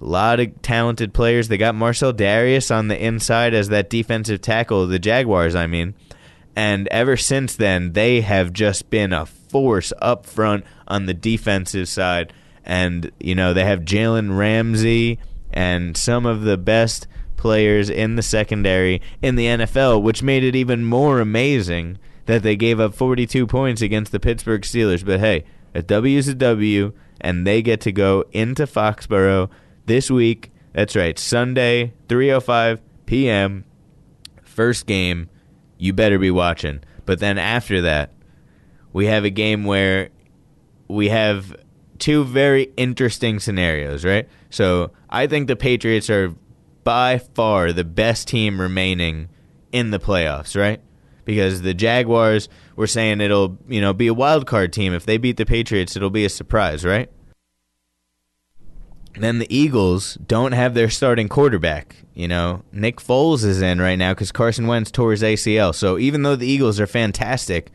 a 0.00 0.04
lot 0.04 0.40
of 0.40 0.62
talented 0.62 1.12
players. 1.12 1.48
They 1.48 1.58
got 1.58 1.74
Marcell 1.74 2.12
Dareus 2.12 2.74
on 2.74 2.88
the 2.88 3.02
inside 3.02 3.54
as 3.54 3.68
that 3.68 3.90
defensive 3.90 4.40
tackle, 4.40 4.86
the 4.86 4.98
Jaguars, 4.98 5.54
I 5.54 5.66
mean. 5.66 5.94
And 6.54 6.88
ever 6.88 7.16
since 7.16 7.54
then, 7.54 7.92
they 7.92 8.20
have 8.20 8.52
just 8.52 8.90
been 8.90 9.12
a 9.12 9.26
force 9.26 9.92
up 10.00 10.26
front 10.26 10.64
on 10.86 11.06
the 11.06 11.14
defensive 11.14 11.88
side. 11.88 12.32
And, 12.64 13.10
you 13.20 13.34
know, 13.34 13.54
they 13.54 13.64
have 13.64 13.80
Jalen 13.80 14.36
Ramsey 14.36 15.18
and 15.52 15.96
some 15.96 16.26
of 16.26 16.42
the 16.42 16.58
best 16.58 17.06
players 17.36 17.88
in 17.88 18.16
the 18.16 18.22
secondary 18.22 19.00
in 19.22 19.36
the 19.36 19.46
NFL, 19.46 20.02
which 20.02 20.22
made 20.22 20.44
it 20.44 20.56
even 20.56 20.84
more 20.84 21.20
amazing 21.20 21.98
that 22.26 22.42
they 22.42 22.56
gave 22.56 22.78
up 22.78 22.94
42 22.94 23.46
points 23.46 23.80
against 23.80 24.12
the 24.12 24.20
Pittsburgh 24.20 24.62
Steelers. 24.62 25.04
But 25.04 25.20
hey, 25.20 25.44
a 25.74 25.82
W 25.82 26.18
is 26.18 26.28
a 26.28 26.34
W, 26.34 26.92
and 27.20 27.46
they 27.46 27.62
get 27.62 27.80
to 27.82 27.92
go 27.92 28.24
into 28.32 28.66
Foxborough 28.66 29.48
this 29.88 30.10
week. 30.10 30.52
That's 30.72 30.94
right, 30.94 31.18
Sunday, 31.18 31.94
3:05 32.06 32.80
p.m. 33.06 33.64
First 34.44 34.86
game. 34.86 35.28
You 35.76 35.92
better 35.92 36.18
be 36.18 36.30
watching. 36.30 36.80
But 37.04 37.20
then 37.20 37.38
after 37.38 37.80
that, 37.82 38.12
we 38.92 39.06
have 39.06 39.24
a 39.24 39.30
game 39.30 39.64
where 39.64 40.10
we 40.88 41.08
have 41.08 41.56
two 41.98 42.24
very 42.24 42.72
interesting 42.76 43.40
scenarios, 43.40 44.04
right? 44.04 44.28
So 44.50 44.92
I 45.08 45.26
think 45.26 45.48
the 45.48 45.56
Patriots 45.56 46.10
are 46.10 46.34
by 46.84 47.18
far 47.18 47.72
the 47.72 47.84
best 47.84 48.28
team 48.28 48.60
remaining 48.60 49.28
in 49.72 49.90
the 49.90 49.98
playoffs, 49.98 50.58
right? 50.58 50.80
Because 51.24 51.62
the 51.62 51.74
Jaguars 51.74 52.48
were 52.76 52.86
saying 52.86 53.20
it'll, 53.20 53.58
you 53.68 53.80
know, 53.80 53.92
be 53.92 54.06
a 54.06 54.14
wild 54.14 54.46
card 54.46 54.72
team. 54.72 54.94
If 54.94 55.04
they 55.04 55.18
beat 55.18 55.36
the 55.36 55.44
Patriots, 55.44 55.96
it'll 55.96 56.10
be 56.10 56.24
a 56.24 56.30
surprise, 56.30 56.84
right? 56.84 57.10
Then 59.18 59.38
the 59.38 59.54
Eagles 59.54 60.14
don't 60.26 60.52
have 60.52 60.74
their 60.74 60.90
starting 60.90 61.28
quarterback. 61.28 61.96
You 62.14 62.28
know, 62.28 62.62
Nick 62.72 62.96
Foles 62.96 63.44
is 63.44 63.60
in 63.62 63.80
right 63.80 63.96
now 63.96 64.12
because 64.12 64.32
Carson 64.32 64.66
Wentz 64.66 64.90
tore 64.90 65.12
his 65.12 65.22
ACL. 65.22 65.74
So 65.74 65.98
even 65.98 66.22
though 66.22 66.36
the 66.36 66.46
Eagles 66.46 66.80
are 66.80 66.86
fantastic, 66.86 67.70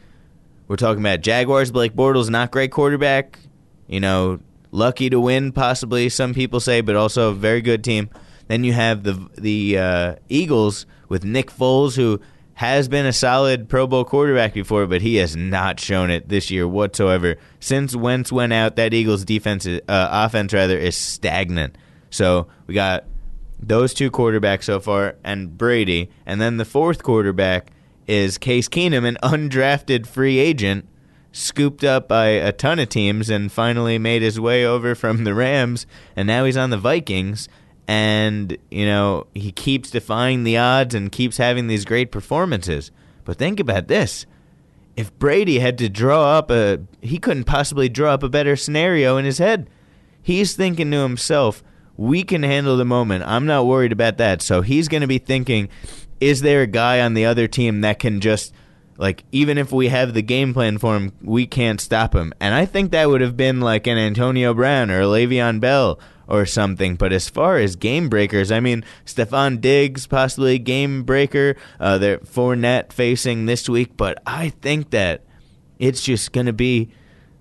we're 0.68 0.76
talking 0.78 1.02
about 1.02 1.22
Jaguars. 1.22 1.72
Blake 1.72 1.94
Bortles, 1.94 2.30
not 2.30 2.52
great 2.52 2.72
quarterback. 2.72 3.40
You 3.88 4.00
know, 4.00 4.40
lucky 4.72 5.10
to 5.10 5.20
win, 5.20 5.52
possibly 5.52 6.10
some 6.10 6.34
people 6.34 6.60
say, 6.60 6.82
but 6.82 6.96
also 6.96 7.30
a 7.30 7.34
very 7.34 7.62
good 7.62 7.84
team. 7.84 8.10
Then 8.48 8.64
you 8.64 8.74
have 8.74 9.04
the 9.04 9.30
the 9.38 9.78
uh, 9.78 10.16
Eagles 10.30 10.86
with 11.10 11.24
Nick 11.24 11.52
Foles, 11.52 11.96
who 11.96 12.20
has 12.56 12.88
been 12.88 13.06
a 13.06 13.14
solid 13.14 13.68
Pro 13.68 13.88
Bowl 13.88 14.06
quarterback 14.06 14.54
before, 14.54 14.86
but 14.86 15.02
he 15.02 15.16
has 15.16 15.36
not 15.36 15.80
shown 15.80 16.10
it 16.10 16.30
this 16.30 16.52
year 16.52 16.68
whatsoever. 16.68 17.38
Since 17.60 17.96
Wentz 17.96 18.32
went 18.32 18.54
out, 18.54 18.76
that 18.76 18.94
Eagles 18.94 19.26
defense, 19.26 19.66
uh, 19.66 19.80
offense 19.88 20.54
rather, 20.54 20.78
is 20.78 20.96
stagnant. 20.96 21.78
So 22.10 22.48
we 22.68 22.76
got 22.76 23.06
those 23.60 23.94
two 23.94 24.12
quarterbacks 24.12 24.66
so 24.66 24.80
far, 24.80 25.16
and 25.24 25.58
Brady, 25.58 26.12
and 26.26 26.40
then 26.40 26.58
the 26.58 26.66
fourth 26.66 27.02
quarterback 27.02 27.72
is 28.08 28.38
Case 28.38 28.70
Keenum, 28.70 29.08
an 29.08 29.18
undrafted 29.24 30.06
free 30.06 30.38
agent, 30.38 30.88
scooped 31.32 31.84
up 31.84 32.08
by 32.08 32.28
a 32.28 32.52
ton 32.52 32.78
of 32.78 32.90
teams 32.90 33.30
and 33.30 33.52
finally 33.52 33.98
made 33.98 34.22
his 34.22 34.40
way 34.40 34.66
over 34.66 34.94
from 34.94 35.24
the 35.24 35.34
Rams, 35.34 35.88
and 36.16 36.28
now 36.28 36.46
he's 36.46 36.58
on 36.58 36.70
the 36.70 36.78
Vikings. 36.78 37.50
And, 37.88 38.58
you 38.72 38.86
know, 38.86 39.28
he 39.34 39.52
keeps 39.52 39.92
defying 39.92 40.44
the 40.44 40.58
odds 40.58 40.96
and 40.96 41.12
keeps 41.12 41.38
having 41.38 41.68
these 41.68 41.86
great 41.86 42.12
performances. 42.12 42.92
But 43.26 43.38
think 43.38 43.60
about 43.60 43.88
this. 43.88 44.26
If 44.96 45.18
Brady 45.20 45.60
had 45.60 45.78
to 45.80 45.90
draw 45.90 46.38
up 46.38 46.52
a, 46.52 46.82
he 47.02 47.18
couldn't 47.18 47.46
possibly 47.46 47.90
draw 47.90 48.14
up 48.14 48.24
a 48.24 48.30
better 48.30 48.56
scenario 48.56 49.18
in 49.18 49.26
his 49.26 49.40
head. 49.40 49.70
He's 50.22 50.56
thinking 50.56 50.92
to 50.92 50.98
himself, 50.98 51.64
we 51.98 52.24
can 52.24 52.44
handle 52.44 52.78
the 52.78 52.86
moment. 52.86 53.26
I'm 53.26 53.46
not 53.46 53.66
worried 53.66 53.92
about 53.92 54.18
that. 54.18 54.42
So 54.42 54.62
he's 54.62 54.88
going 54.88 55.02
to 55.02 55.08
be 55.08 55.18
thinking, 55.18 55.70
is 56.22 56.42
there 56.42 56.62
a 56.62 56.68
guy 56.68 57.02
on 57.02 57.14
the 57.14 57.26
other 57.26 57.48
team 57.48 57.82
that 57.82 58.00
can 58.00 58.22
just 58.22 58.54
like 58.98 59.24
even 59.32 59.58
if 59.58 59.72
we 59.72 59.88
have 59.88 60.14
the 60.14 60.22
game 60.22 60.54
plan 60.54 60.78
for 60.78 60.96
him, 60.96 61.12
we 61.22 61.46
can't 61.48 61.82
stop 61.82 62.14
him. 62.16 62.34
And 62.40 62.54
I 62.54 62.66
think 62.66 62.92
that 62.92 63.10
would 63.10 63.22
have 63.22 63.36
been 63.36 63.60
like 63.60 63.88
an 63.88 63.98
Antonio 63.98 64.54
Brown 64.54 64.92
or 64.92 65.02
a 65.02 65.06
Le'Veon 65.06 65.60
Bell 65.60 66.00
or 66.28 66.46
something. 66.46 66.96
But 66.96 67.14
as 67.14 67.30
far 67.30 67.58
as 67.58 67.76
game 67.76 68.10
breakers, 68.10 68.52
I 68.52 68.60
mean, 68.60 68.84
Stefon 69.06 69.62
Diggs 69.62 70.08
possibly 70.08 70.60
game 70.60 71.04
breaker. 71.04 71.56
Uh, 71.80 71.98
they're 71.98 72.20
Fournette 72.20 72.94
facing 72.94 73.46
this 73.46 73.68
week, 73.68 73.98
but 73.98 74.22
I 74.26 74.50
think 74.50 74.92
that 74.92 75.22
it's 75.80 76.04
just 76.04 76.32
going 76.32 76.46
to 76.46 76.54
be 76.54 76.92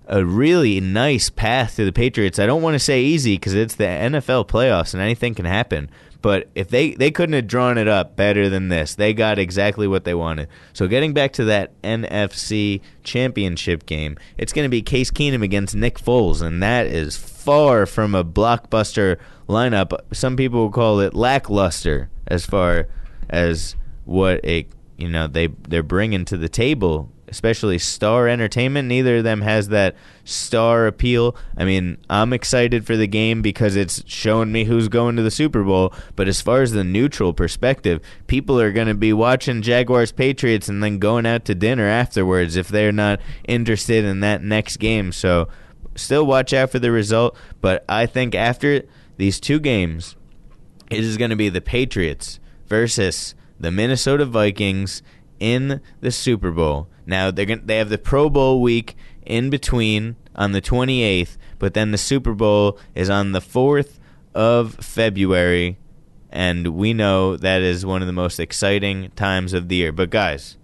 a 0.07 0.25
really 0.25 0.79
nice 0.79 1.29
path 1.29 1.77
to 1.77 1.85
the 1.85 1.93
Patriots. 1.93 2.39
I 2.39 2.45
don't 2.45 2.61
want 2.61 2.75
to 2.75 2.79
say 2.79 3.01
easy 3.01 3.35
because 3.35 3.53
it's 3.53 3.75
the 3.75 3.85
NFL 3.85 4.47
playoffs 4.47 4.93
and 4.93 5.01
anything 5.01 5.33
can 5.33 5.45
happen. 5.45 5.89
But 6.23 6.47
if 6.55 6.69
they 6.69 6.91
they 6.91 7.11
couldn't 7.11 7.33
have 7.33 7.47
drawn 7.47 7.77
it 7.77 7.89
up 7.89 8.15
better 8.15 8.47
than 8.47 8.69
this, 8.69 8.95
they 8.95 9.13
got 9.13 9.37
exactly 9.37 9.89
what 9.89 10.05
they 10.05 10.13
wanted. 10.13 10.47
So 10.71 10.87
getting 10.87 11.13
back 11.13 11.33
to 11.33 11.43
that 11.43 11.79
NFC 11.81 12.79
Championship 13.03 13.85
game, 13.85 14.17
it's 14.37 14.53
going 14.53 14.63
to 14.63 14.69
be 14.69 14.81
Case 14.81 15.11
Keenum 15.11 15.43
against 15.43 15.75
Nick 15.75 15.99
Foles, 15.99 16.41
and 16.41 16.63
that 16.63 16.87
is 16.87 17.17
far 17.17 17.85
from 17.85 18.15
a 18.15 18.23
blockbuster 18.23 19.19
lineup. 19.49 19.99
Some 20.13 20.37
people 20.37 20.61
will 20.61 20.71
call 20.71 21.01
it 21.01 21.13
lackluster 21.13 22.09
as 22.25 22.45
far 22.45 22.87
as 23.29 23.75
what 24.05 24.39
a 24.45 24.65
you 24.97 25.09
know 25.09 25.27
they 25.27 25.47
they're 25.67 25.83
bringing 25.83 26.23
to 26.23 26.37
the 26.37 26.47
table 26.47 27.11
especially 27.33 27.79
Star 27.79 28.27
Entertainment. 28.27 28.87
Neither 28.87 29.17
of 29.17 29.23
them 29.23 29.41
has 29.41 29.69
that 29.69 29.95
star 30.23 30.85
appeal. 30.85 31.35
I 31.57 31.65
mean, 31.65 31.97
I'm 32.07 32.31
excited 32.31 32.85
for 32.85 32.95
the 32.95 33.07
game 33.07 33.41
because 33.41 33.75
it's 33.75 34.03
showing 34.05 34.51
me 34.51 34.65
who's 34.65 34.87
going 34.87 35.15
to 35.15 35.23
the 35.23 35.31
Super 35.31 35.63
Bowl. 35.63 35.91
But 36.15 36.27
as 36.27 36.41
far 36.41 36.61
as 36.61 36.73
the 36.73 36.83
neutral 36.83 37.33
perspective, 37.33 38.01
people 38.27 38.61
are 38.61 38.71
going 38.71 38.85
to 38.85 38.93
be 38.93 39.13
watching 39.13 39.63
Jaguars 39.63 40.11
Patriots 40.11 40.69
and 40.69 40.83
then 40.83 40.99
going 40.99 41.25
out 41.25 41.43
to 41.45 41.55
dinner 41.55 41.87
afterwards 41.87 42.55
if 42.55 42.67
they're 42.67 42.91
not 42.91 43.19
interested 43.47 44.05
in 44.05 44.19
that 44.19 44.43
next 44.43 44.77
game. 44.77 45.11
So 45.11 45.47
still 45.95 46.27
watch 46.27 46.53
out 46.53 46.69
for 46.69 46.77
the 46.77 46.91
result. 46.91 47.35
But 47.61 47.83
I 47.89 48.05
think 48.05 48.35
after 48.35 48.83
these 49.17 49.39
two 49.39 49.59
games, 49.59 50.15
it 50.91 50.99
is 50.99 51.17
going 51.17 51.31
to 51.31 51.35
be 51.35 51.49
the 51.49 51.61
Patriots 51.61 52.39
versus 52.67 53.33
the 53.59 53.71
Minnesota 53.71 54.25
Vikings 54.25 55.01
in 55.39 55.81
the 55.99 56.11
Super 56.11 56.51
Bowl. 56.51 56.87
Now 57.05 57.31
they're 57.31 57.45
gonna, 57.45 57.61
they 57.63 57.77
have 57.77 57.89
the 57.89 57.97
Pro 57.97 58.29
Bowl 58.29 58.61
week 58.61 58.95
in 59.25 59.49
between 59.49 60.15
on 60.35 60.51
the 60.51 60.61
28th, 60.61 61.37
but 61.59 61.73
then 61.73 61.91
the 61.91 61.97
Super 61.97 62.33
Bowl 62.33 62.77
is 62.95 63.09
on 63.09 63.31
the 63.31 63.39
4th 63.39 63.99
of 64.33 64.75
February, 64.75 65.77
and 66.29 66.69
we 66.69 66.93
know 66.93 67.37
that 67.37 67.61
is 67.61 67.85
one 67.85 68.01
of 68.01 68.07
the 68.07 68.13
most 68.13 68.39
exciting 68.39 69.11
times 69.11 69.53
of 69.53 69.69
the 69.69 69.75
year. 69.75 69.91
But 69.91 70.09
guys, 70.09 70.57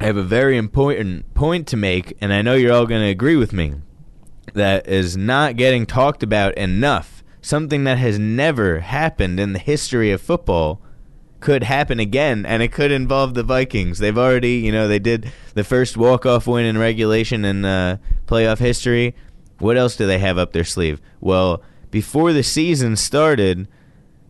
I 0.00 0.04
have 0.04 0.16
a 0.16 0.22
very 0.22 0.56
important 0.56 1.34
point 1.34 1.66
to 1.68 1.76
make, 1.76 2.16
and 2.20 2.32
I 2.32 2.42
know 2.42 2.54
you're 2.54 2.72
all 2.72 2.86
going 2.86 3.02
to 3.02 3.08
agree 3.08 3.36
with 3.36 3.52
me. 3.52 3.74
That 4.52 4.86
is 4.86 5.16
not 5.16 5.56
getting 5.56 5.86
talked 5.86 6.22
about 6.22 6.54
enough. 6.54 7.24
Something 7.40 7.84
that 7.84 7.98
has 7.98 8.18
never 8.18 8.80
happened 8.80 9.40
in 9.40 9.52
the 9.52 9.58
history 9.58 10.10
of 10.10 10.20
football 10.20 10.80
could 11.40 11.62
happen 11.62 12.00
again, 12.00 12.46
and 12.46 12.62
it 12.62 12.72
could 12.72 12.90
involve 12.90 13.34
the 13.34 13.42
Vikings. 13.42 13.98
They've 13.98 14.16
already, 14.16 14.54
you 14.56 14.72
know, 14.72 14.88
they 14.88 14.98
did 14.98 15.30
the 15.54 15.64
first 15.64 15.96
walk-off 15.96 16.46
win 16.46 16.64
in 16.64 16.78
regulation 16.78 17.44
in 17.44 17.64
uh, 17.64 17.98
playoff 18.26 18.58
history. 18.58 19.14
What 19.58 19.76
else 19.76 19.96
do 19.96 20.06
they 20.06 20.18
have 20.18 20.38
up 20.38 20.52
their 20.52 20.64
sleeve? 20.64 21.00
Well, 21.20 21.62
before 21.90 22.32
the 22.32 22.42
season 22.42 22.96
started, 22.96 23.68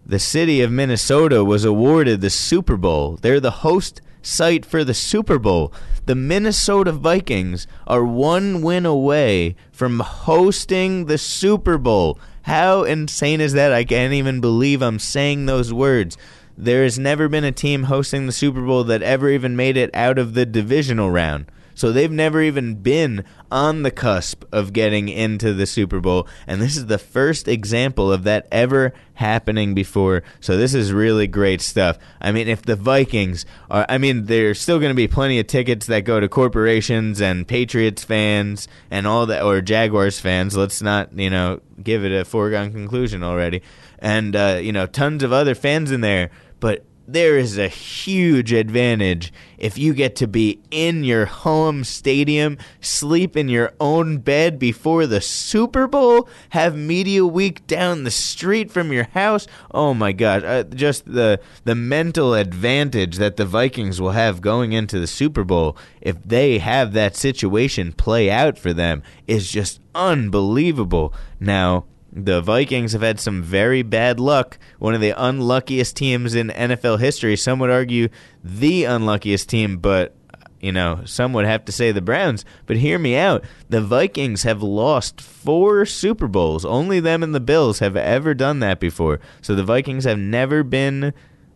the 0.05 0.19
city 0.19 0.61
of 0.61 0.71
Minnesota 0.71 1.45
was 1.45 1.65
awarded 1.65 2.21
the 2.21 2.31
Super 2.31 2.77
Bowl. 2.77 3.19
They're 3.21 3.41
the 3.41 3.51
host 3.51 4.01
site 4.23 4.65
for 4.65 4.85
the 4.85 4.95
Super 4.95 5.39
Bowl. 5.39 5.73
The 6.07 6.15
Minnesota 6.15 6.93
Vikings 6.93 7.67
are 7.87 8.05
one 8.05 8.63
win 8.63 8.87
away 8.87 9.57
from 9.73 10.01
hosting 10.01 11.07
the 11.07 11.19
Super 11.19 11.79
Bowl. 11.79 12.19
How 12.43 12.85
insane 12.85 13.41
is 13.41 13.55
that? 13.55 13.73
I 13.73 13.83
can't 13.83 14.13
even 14.13 14.41
believe 14.41 14.83
I'm 14.83 15.01
saying 15.01 15.47
those 15.47 15.73
words. 15.73 16.17
There 16.57 16.85
has 16.85 16.99
never 16.99 17.29
been 17.29 17.45
a 17.45 17.53
team 17.53 17.85
hosting 17.85 18.27
the 18.27 18.33
Super 18.33 18.63
Bowl 18.63 18.85
that 18.85 19.03
ever 19.03 19.29
even 19.29 19.57
made 19.57 19.77
it 19.77 19.91
out 19.95 20.19
of 20.19 20.35
the 20.35 20.47
divisional 20.47 21.11
round. 21.11 21.47
So 21.77 21.93
they've 21.93 22.11
never 22.11 22.41
even 22.41 22.77
been 22.77 23.23
on 23.53 23.83
the 23.83 23.91
cusp 23.91 24.45
of 24.51 24.73
getting 24.73 25.11
into 25.11 25.53
the 25.53 25.67
Super 25.67 26.01
Bowl. 26.01 26.27
And 26.47 26.63
this 26.63 26.75
is 26.75 26.87
the 26.87 26.97
first 26.97 27.47
example 27.47 28.11
of 28.11 28.25
that 28.25 28.49
ever 28.51 28.95
happening 29.13 29.75
before. 29.75 30.23
So 30.41 30.57
this 30.57 30.73
is 30.73 30.91
really 30.91 31.27
great 31.27 31.61
stuff. 31.61 31.99
I 32.19 32.33
mean, 32.33 32.49
if 32.49 32.63
the 32.63 32.77
Vikings 32.77 33.45
are, 33.71 33.85
I 33.91 33.99
mean, 33.99 34.25
there's 34.25 34.59
still 34.59 34.79
going 34.79 34.91
to 34.91 34.97
be 34.97 35.07
plenty 35.07 35.39
of 35.39 35.49
tickets 35.49 35.85
that 35.87 36.01
go 36.07 36.19
to 36.19 36.31
corporations 36.31 37.21
and 37.21 37.47
Patriots 37.47 38.03
fans 38.03 38.69
and 38.91 39.07
all 39.07 39.27
that, 39.27 39.43
or 39.43 39.61
Jaguars 39.61 40.19
fans. 40.19 40.57
Let's 40.57 40.81
not, 40.81 41.13
you 41.13 41.29
know, 41.29 41.61
give 41.83 42.07
it 42.07 42.13
a 42.13 42.25
foregone 42.25 42.73
conclusion 42.73 43.23
already. 43.23 43.61
And, 43.99 44.35
uh, 44.35 44.61
you 44.63 44.73
know, 44.73 44.87
tons 44.87 45.23
of 45.23 45.31
other 45.31 45.55
fans 45.55 45.93
in 45.93 46.01
there. 46.01 46.31
But 46.61 46.85
there 47.09 47.39
is 47.39 47.57
a 47.57 47.69
huge 47.69 48.53
advantage 48.53 49.33
if 49.59 49.79
you 49.79 49.95
get 49.95 50.17
to 50.17 50.27
be 50.27 50.61
in 50.71 51.05
your 51.05 51.27
home 51.27 51.85
stadium, 51.85 52.59
sleep 52.81 53.37
in 53.37 53.49
your 53.49 53.73
own 53.79 54.19
bed 54.19 54.59
before 54.59 55.07
the 55.07 55.21
Super 55.21 55.87
Bowl, 55.87 56.29
have 56.51 56.77
media 56.77 57.25
week 57.25 57.67
down 57.67 58.05
the 58.05 58.11
street 58.11 58.71
from 58.71 58.93
your 58.93 59.05
house. 59.05 59.47
Oh 59.71 59.95
my 59.95 60.13
gosh, 60.13 60.43
uh, 60.43 60.65
just 60.65 61.11
the 61.11 61.41
the 61.65 61.75
mental 61.75 62.35
advantage 62.35 63.17
that 63.17 63.37
the 63.37 63.47
Vikings 63.47 64.01
will 64.01 64.11
have 64.11 64.41
going 64.41 64.73
into 64.73 64.99
the 64.99 65.07
Super 65.07 65.45
Bowl 65.45 65.77
if 66.01 66.23
they 66.25 66.59
have 66.59 66.93
that 66.93 67.17
situation 67.17 67.93
play 67.93 68.31
out 68.31 68.59
for 68.59 68.73
them 68.73 69.03
is 69.27 69.51
just 69.51 69.81
unbelievable. 69.95 71.15
Now, 71.41 71.85
the 72.17 72.41
Vikings 72.41 72.93
have 72.93 73.03
had 73.03 73.21
some 73.21 73.43
very 73.43 73.83
bad 73.83 74.19
luck. 74.19 74.59
One 74.79 74.95
of 74.95 75.03
the 75.03 75.11
unluckiest 75.11 75.95
teams 75.95 76.35
in 76.35 76.49
NFL 76.49 76.99
history. 76.99 77.37
Some 77.37 77.59
would 77.59 77.69
argue 77.69 78.09
the 78.43 78.85
unluckiest 78.85 79.51
team, 79.51 79.77
but 79.77 80.15
you 80.59 80.73
know, 80.73 81.03
some 81.05 81.35
would 81.35 81.45
have 81.45 81.67
to 81.67 81.73
say 81.73 81.93
the 81.93 82.01
Browns. 82.01 82.47
But 82.65 82.79
hear 82.79 82.99
me 82.99 83.17
out. 83.17 83.45
The 83.69 83.83
Vikings 83.83 84.45
have 84.45 84.63
lost 84.63 85.21
four 85.21 85.85
Super 85.85 86.27
Bowls. 86.27 86.65
Only 86.65 87.01
them 87.01 87.23
and 87.23 87.35
the 87.35 87.41
Bills 87.41 87.81
have 87.81 87.97
ever 87.97 88.33
done 88.33 88.61
that 88.61 88.81
before. 88.81 89.21
So 89.43 89.55
the 89.55 89.63
Vikings 89.63 90.05
have 90.05 90.19
never 90.19 90.63
been 90.63 91.13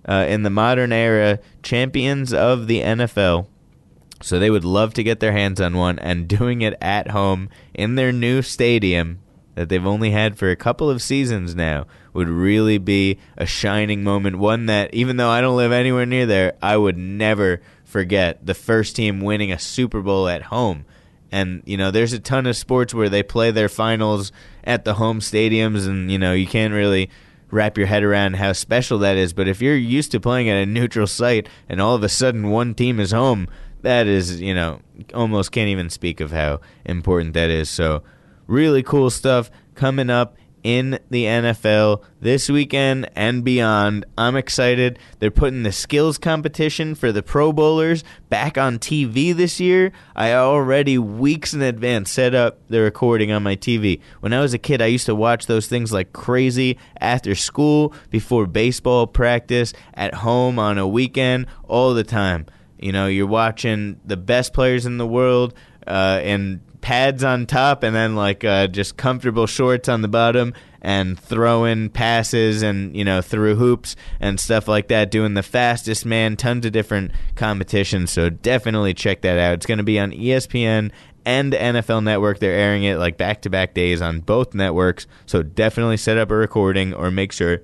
uh, 0.07 0.27
in 0.29 0.43
the 0.43 0.51
modern 0.51 0.93
era 0.93 1.39
champions 1.63 2.35
of 2.35 2.67
the 2.67 2.83
NFL. 2.83 3.47
So 4.21 4.39
they 4.39 4.51
would 4.51 4.67
love 4.67 4.93
to 4.95 5.03
get 5.03 5.21
their 5.21 5.33
hands 5.33 5.59
on 5.59 5.79
one, 5.79 5.99
and 5.99 6.29
doing 6.29 6.61
it 6.61 6.75
at 6.83 7.13
home 7.13 7.49
in 7.73 7.95
their 7.95 8.13
new 8.13 8.43
stadium 8.43 9.21
that 9.61 9.69
they've 9.69 9.87
only 9.87 10.11
had 10.11 10.39
for 10.39 10.49
a 10.49 10.57
couple 10.57 10.89
of 10.89 11.03
seasons 11.03 11.55
now 11.55 11.87
would 12.15 12.31
really 12.31 12.79
be 12.79 13.19
a 13.37 13.45
shining 13.45 14.03
moment. 14.03 14.39
One 14.39 14.65
that, 14.65 14.95
even 14.95 15.19
though 15.19 15.29
I 15.29 15.43
don't 15.43 15.59
live 15.59 15.71
anywhere 15.71 16.07
near 16.07 16.25
there, 16.25 16.55
I 16.63 16.79
would 16.79 16.97
never 16.97 17.61
forget 17.85 18.47
the 18.47 18.55
first 18.55 18.97
team 18.97 19.21
winning 19.21 19.53
a 19.53 19.59
Super 19.59 20.01
Bowl 20.01 20.29
at 20.29 20.45
home. 20.45 20.87
And, 21.31 21.63
you 21.67 21.77
know, 21.77 21.91
there's 21.91 22.15
a 22.15 22.19
ton 22.19 22.47
of 22.47 22.57
sports 22.57 22.95
where 22.95 23.11
they 23.11 23.23
play 23.23 23.51
their 23.51 23.69
finals 23.69 24.33
at 24.65 24.87
the 24.87 24.95
home 24.95 25.21
stadiums, 25.21 25.87
and, 25.87 26.11
you 26.11 26.19
know, 26.19 26.33
you 26.33 26.47
can't 26.47 26.73
really 26.73 27.11
wrap 27.51 27.77
your 27.77 27.87
head 27.87 28.03
around 28.03 28.37
how 28.37 28.55
special 28.55 28.99
that 29.01 29.19
is. 29.19 29.35
But 29.35 29.47
if 29.47 29.61
you're 29.61 29.77
used 29.77 30.11
to 30.13 30.21
playing 30.21 30.49
at 30.49 30.57
a 30.57 30.65
neutral 30.65 31.07
site 31.07 31.51
and 31.69 31.83
all 31.83 31.95
of 31.95 32.03
a 32.03 32.09
sudden 32.09 32.49
one 32.49 32.73
team 32.73 32.99
is 32.99 33.11
home, 33.11 33.47
that 33.83 34.07
is, 34.07 34.41
you 34.41 34.55
know, 34.55 34.81
almost 35.13 35.53
can't 35.53 35.69
even 35.69 35.91
speak 35.91 36.21
of 36.21 36.31
how 36.31 36.63
important 36.87 37.35
that 37.35 37.51
is. 37.51 37.69
So, 37.69 38.03
Really 38.51 38.83
cool 38.83 39.11
stuff 39.11 39.49
coming 39.77 40.11
up 40.11 40.37
in 40.65 40.99
the 41.09 41.25
NFL 41.25 42.03
this 42.21 42.49
weekend 42.49 43.09
and 43.15 43.45
beyond. 43.45 44.05
I'm 44.19 44.35
excited. 44.35 44.99
They're 45.21 45.31
putting 45.31 45.63
the 45.63 45.71
skills 45.71 46.19
competition 46.19 46.97
for 46.97 47.13
the 47.13 47.23
Pro 47.23 47.53
Bowlers 47.53 48.03
back 48.29 48.59
on 48.59 48.81
TV 48.81 49.33
this 49.33 49.61
year. 49.61 49.93
I 50.17 50.33
already 50.33 50.99
weeks 50.99 51.55
in 51.55 51.63
advance 51.63 52.11
set 52.11 52.35
up 52.35 52.59
the 52.67 52.81
recording 52.81 53.31
on 53.31 53.45
my 53.45 53.55
TV. 53.55 54.01
When 54.19 54.33
I 54.33 54.41
was 54.41 54.53
a 54.53 54.59
kid, 54.59 54.83
I 54.83 54.87
used 54.87 55.07
to 55.07 55.15
watch 55.15 55.47
those 55.47 55.69
things 55.69 55.93
like 55.93 56.13
crazy 56.13 56.77
after 57.01 57.37
school, 57.37 57.95
before 58.11 58.47
baseball 58.47 59.07
practice, 59.07 59.73
at 59.95 60.13
home 60.13 60.59
on 60.59 60.77
a 60.77 60.89
weekend, 60.89 61.47
all 61.69 61.95
the 61.95 62.03
time. 62.03 62.47
You 62.81 62.91
know, 62.91 63.07
you're 63.07 63.29
watching 63.29 64.01
the 64.05 64.17
best 64.17 64.53
players 64.53 64.87
in 64.87 64.99
the 64.99 65.07
world 65.07 65.55
uh, 65.87 66.19
and 66.25 66.63
pads 66.81 67.23
on 67.23 67.47
top 67.47 67.83
and 67.83 67.95
then 67.95 68.17
like 68.17 68.45
uh, 68.45 68.67
just 68.67 68.97
comfortable 68.97 69.47
shorts 69.47 69.89
on 69.89 70.03
the 70.03 70.09
bottom 70.09 70.55
and 70.83 71.19
throwing 71.19 71.91
passes 71.91 72.63
and 72.63 72.97
you 72.97 73.05
know 73.05 73.21
through 73.21 73.55
hoops 73.57 73.97
and 74.19 74.41
stuff 74.41 74.67
like 74.67 74.89
that 74.89 75.11
doing 75.11 75.35
the 75.35 75.43
fastest 75.43 76.07
man 76.07 76.37
tons 76.37 76.65
of 76.65 76.73
different 76.73 77.13
competitions. 77.37 78.11
So 78.11 78.31
definitely 78.31 78.95
check 78.95 79.23
that 79.23 79.39
out. 79.39 79.55
It's 79.55 79.67
going 79.67 79.79
to 79.79 79.85
be 79.85 79.99
on 79.99 80.13
espn 80.13 80.91
and 81.25 81.53
nfl 81.53 82.03
network. 82.03 82.39
They're 82.39 82.59
airing 82.59 82.85
it 82.85 82.97
like 82.97 83.19
back 83.19 83.43
to 83.43 83.51
back 83.51 83.75
days 83.75 84.01
on 84.01 84.21
both 84.21 84.55
networks. 84.55 85.07
So 85.27 85.43
definitely 85.43 85.99
set 85.99 86.17
up 86.17 86.31
a 86.31 86.37
recording 86.37 86.95
or 86.95 87.11
make 87.11 87.33
sure 87.33 87.63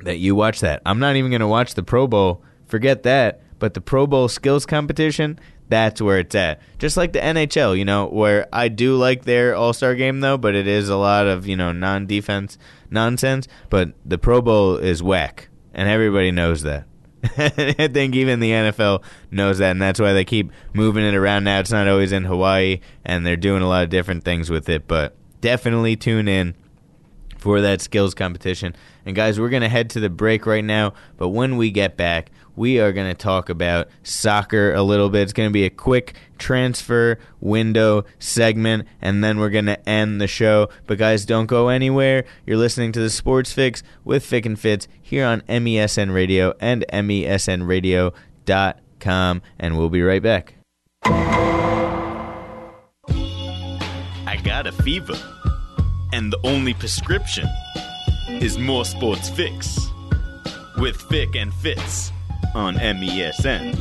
that 0.00 0.18
you 0.18 0.34
watch 0.34 0.60
that. 0.60 0.82
I'm 0.86 0.98
not 0.98 1.16
even 1.16 1.30
going 1.30 1.40
to 1.40 1.48
watch 1.48 1.74
the 1.74 1.82
pro 1.82 2.06
bowl. 2.06 2.42
Forget 2.66 3.02
that 3.04 3.42
but 3.58 3.74
the 3.74 3.80
pro 3.80 4.06
bowl 4.06 4.28
skills 4.28 4.66
competition 4.66 5.38
that's 5.68 6.00
where 6.00 6.18
it's 6.18 6.34
at. 6.34 6.60
Just 6.78 6.96
like 6.96 7.12
the 7.12 7.18
NHL, 7.18 7.76
you 7.76 7.84
know, 7.84 8.06
where 8.06 8.46
I 8.52 8.68
do 8.68 8.96
like 8.96 9.24
their 9.24 9.54
All 9.54 9.72
Star 9.72 9.94
game 9.94 10.20
though, 10.20 10.38
but 10.38 10.54
it 10.54 10.66
is 10.66 10.88
a 10.88 10.96
lot 10.96 11.26
of 11.26 11.46
you 11.46 11.56
know 11.56 11.72
non 11.72 12.06
defense 12.06 12.58
nonsense. 12.90 13.48
But 13.70 13.92
the 14.04 14.18
Pro 14.18 14.40
Bowl 14.40 14.76
is 14.76 15.02
whack, 15.02 15.48
and 15.74 15.88
everybody 15.88 16.30
knows 16.30 16.62
that. 16.62 16.86
I 17.36 17.88
think 17.88 18.14
even 18.14 18.40
the 18.40 18.50
NFL 18.50 19.02
knows 19.30 19.58
that, 19.58 19.72
and 19.72 19.82
that's 19.82 20.00
why 20.00 20.12
they 20.12 20.24
keep 20.24 20.52
moving 20.72 21.04
it 21.04 21.14
around 21.14 21.44
now. 21.44 21.58
It's 21.58 21.72
not 21.72 21.88
always 21.88 22.12
in 22.12 22.24
Hawaii, 22.24 22.80
and 23.04 23.26
they're 23.26 23.36
doing 23.36 23.62
a 23.62 23.68
lot 23.68 23.82
of 23.82 23.90
different 23.90 24.24
things 24.24 24.50
with 24.50 24.68
it. 24.68 24.86
But 24.86 25.16
definitely 25.40 25.96
tune 25.96 26.28
in 26.28 26.54
for 27.38 27.60
that 27.60 27.80
skills 27.80 28.14
competition. 28.14 28.76
And 29.04 29.16
guys, 29.16 29.40
we're 29.40 29.48
going 29.48 29.62
to 29.62 29.68
head 29.68 29.90
to 29.90 30.00
the 30.00 30.10
break 30.10 30.46
right 30.46 30.64
now, 30.64 30.94
but 31.16 31.28
when 31.28 31.56
we 31.56 31.70
get 31.70 31.96
back, 31.96 32.30
we 32.56 32.80
are 32.80 32.92
going 32.92 33.08
to 33.08 33.14
talk 33.14 33.48
about 33.48 33.88
soccer 34.02 34.74
a 34.74 34.82
little 34.82 35.08
bit. 35.10 35.22
It's 35.22 35.32
going 35.32 35.48
to 35.48 35.52
be 35.52 35.64
a 35.64 35.70
quick 35.70 36.14
transfer 36.38 37.20
window 37.40 38.04
segment, 38.18 38.88
and 39.00 39.22
then 39.22 39.38
we're 39.38 39.50
going 39.50 39.66
to 39.66 39.88
end 39.88 40.20
the 40.20 40.26
show. 40.26 40.68
But 40.86 40.98
guys, 40.98 41.24
don't 41.24 41.46
go 41.46 41.68
anywhere. 41.68 42.24
You're 42.46 42.56
listening 42.56 42.90
to 42.92 43.00
the 43.00 43.10
Sports 43.10 43.52
Fix 43.52 43.82
with 44.04 44.24
Fick 44.24 44.46
and 44.46 44.58
Fitz 44.58 44.88
here 45.00 45.24
on 45.26 45.42
MESN 45.42 46.12
Radio 46.12 46.54
and 46.58 46.84
MESNRadio.com. 46.92 49.42
and 49.58 49.78
we'll 49.78 49.90
be 49.90 50.02
right 50.02 50.22
back. 50.22 50.54
I 54.28 54.36
got 54.42 54.66
a 54.66 54.72
fever, 54.72 55.14
and 56.12 56.32
the 56.32 56.40
only 56.44 56.74
prescription 56.74 57.46
is 58.28 58.58
more 58.58 58.84
Sports 58.84 59.30
Fix 59.30 59.88
with 60.78 61.00
Fick 61.02 61.36
and 61.36 61.54
Fitz 61.54 62.10
on 62.56 62.74
MESN. 62.76 63.76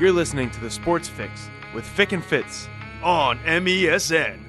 You're 0.00 0.10
listening 0.10 0.50
to 0.50 0.60
the 0.60 0.68
Sports 0.68 1.08
Fix 1.08 1.48
with 1.72 1.86
Fick 1.86 2.10
and 2.10 2.24
Fitz 2.24 2.66
on 3.00 3.38
MESN. 3.38 4.40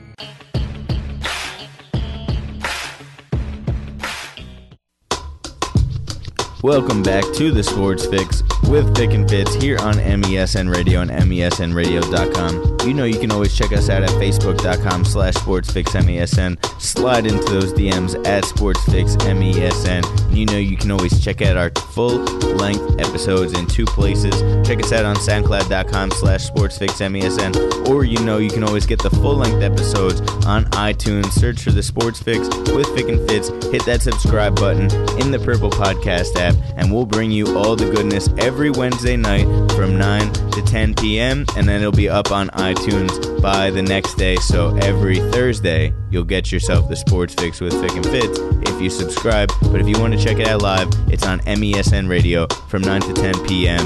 Welcome 6.63 7.03
back 7.03 7.23
to 7.35 7.51
the 7.51 7.61
Sports 7.61 8.07
Fix 8.07 8.41
with 8.69 8.95
Fick 8.95 9.13
and 9.13 9.29
Fitz 9.29 9.53
here 9.55 9.77
on 9.79 9.95
MESN 9.95 10.73
Radio 10.73 11.01
and 11.01 11.11
MESNRadio.com. 11.11 12.77
You 12.87 12.93
know 12.93 13.05
you 13.05 13.19
can 13.19 13.31
always 13.31 13.55
check 13.55 13.71
us 13.71 13.89
out 13.89 14.03
at 14.03 14.09
Facebook.com 14.11 15.05
slash 15.05 15.35
SportsFixMESN. 15.35 16.81
Slide 16.81 17.25
into 17.25 17.43
those 17.51 17.73
DMs 17.73 18.15
at 18.27 18.43
SportsFixMESN. 18.43 20.03
And 20.27 20.37
You 20.37 20.45
know 20.45 20.57
you 20.57 20.77
can 20.77 20.91
always 20.91 21.23
check 21.23 21.41
out 21.41 21.57
our 21.57 21.69
full-length 21.93 22.99
episodes 22.99 23.53
in 23.57 23.67
two 23.67 23.85
places. 23.85 24.33
Check 24.67 24.83
us 24.83 24.91
out 24.91 25.05
on 25.05 25.15
SoundCloud.com 25.17 26.11
slash 26.11 26.49
SportsFixMESN. 26.49 27.87
Or 27.89 28.03
you 28.03 28.19
know 28.19 28.37
you 28.37 28.49
can 28.49 28.63
always 28.63 28.85
get 28.85 29.01
the 29.01 29.09
full-length 29.09 29.61
episodes 29.63 30.21
on 30.45 30.65
iTunes. 30.71 31.31
Search 31.31 31.61
for 31.61 31.71
the 31.71 31.83
Sports 31.83 32.21
Fix 32.21 32.47
with 32.73 32.87
Fick 32.95 33.09
and 33.09 33.27
Fitz. 33.29 33.49
Hit 33.71 33.85
that 33.85 34.01
subscribe 34.01 34.55
button 34.55 34.85
in 35.19 35.31
the 35.31 35.39
purple 35.43 35.69
podcast 35.69 36.35
app 36.37 36.55
and 36.77 36.91
we'll 36.91 37.05
bring 37.05 37.31
you 37.31 37.57
all 37.57 37.75
the 37.75 37.89
goodness 37.89 38.29
every 38.37 38.60
Wednesday 38.69 39.17
night 39.17 39.45
from 39.71 39.97
9 39.97 40.33
to 40.51 40.61
10 40.61 40.95
p.m. 40.95 41.45
and 41.55 41.67
then 41.67 41.81
it'll 41.81 41.91
be 41.91 42.09
up 42.09 42.31
on 42.31 42.49
iTunes 42.49 43.41
by 43.41 43.71
the 43.71 43.81
next 43.81 44.15
day. 44.15 44.35
So 44.35 44.75
every 44.77 45.17
Thursday, 45.31 45.93
you'll 46.09 46.23
get 46.23 46.51
yourself 46.51 46.87
the 46.87 46.95
Sports 46.95 47.33
Fix 47.33 47.59
with 47.59 47.73
Fick 47.81 47.91
and 47.95 48.05
Fitz 48.05 48.39
if 48.69 48.81
you 48.81 48.89
subscribe. 48.89 49.51
But 49.63 49.81
if 49.81 49.87
you 49.87 49.99
want 49.99 50.13
to 50.13 50.23
check 50.23 50.39
it 50.39 50.47
out 50.47 50.61
live, 50.61 50.89
it's 51.07 51.25
on 51.25 51.39
MESN 51.41 52.07
Radio 52.07 52.47
from 52.69 52.81
9 52.83 53.01
to 53.01 53.13
10 53.13 53.47
p.m. 53.47 53.79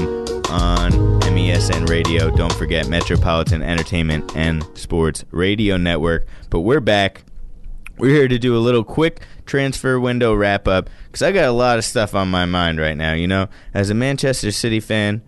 on 0.50 0.92
MESN 1.22 1.88
Radio. 1.88 2.30
Don't 2.30 2.52
forget 2.52 2.88
Metropolitan 2.88 3.62
Entertainment 3.62 4.36
and 4.36 4.64
Sports 4.74 5.24
Radio 5.30 5.76
Network. 5.76 6.26
But 6.50 6.60
we're 6.60 6.80
back. 6.80 7.24
We're 7.98 8.14
here 8.14 8.28
to 8.28 8.38
do 8.38 8.54
a 8.54 8.60
little 8.60 8.84
quick 8.84 9.22
transfer 9.46 9.98
window 9.98 10.34
wrap 10.34 10.68
up 10.68 10.90
because 11.16 11.28
I 11.28 11.32
got 11.32 11.48
a 11.48 11.52
lot 11.52 11.78
of 11.78 11.84
stuff 11.86 12.14
on 12.14 12.28
my 12.28 12.44
mind 12.44 12.78
right 12.78 12.94
now. 12.94 13.14
You 13.14 13.26
know, 13.26 13.48
as 13.72 13.88
a 13.88 13.94
Manchester 13.94 14.50
City 14.50 14.80
fan, 14.80 15.22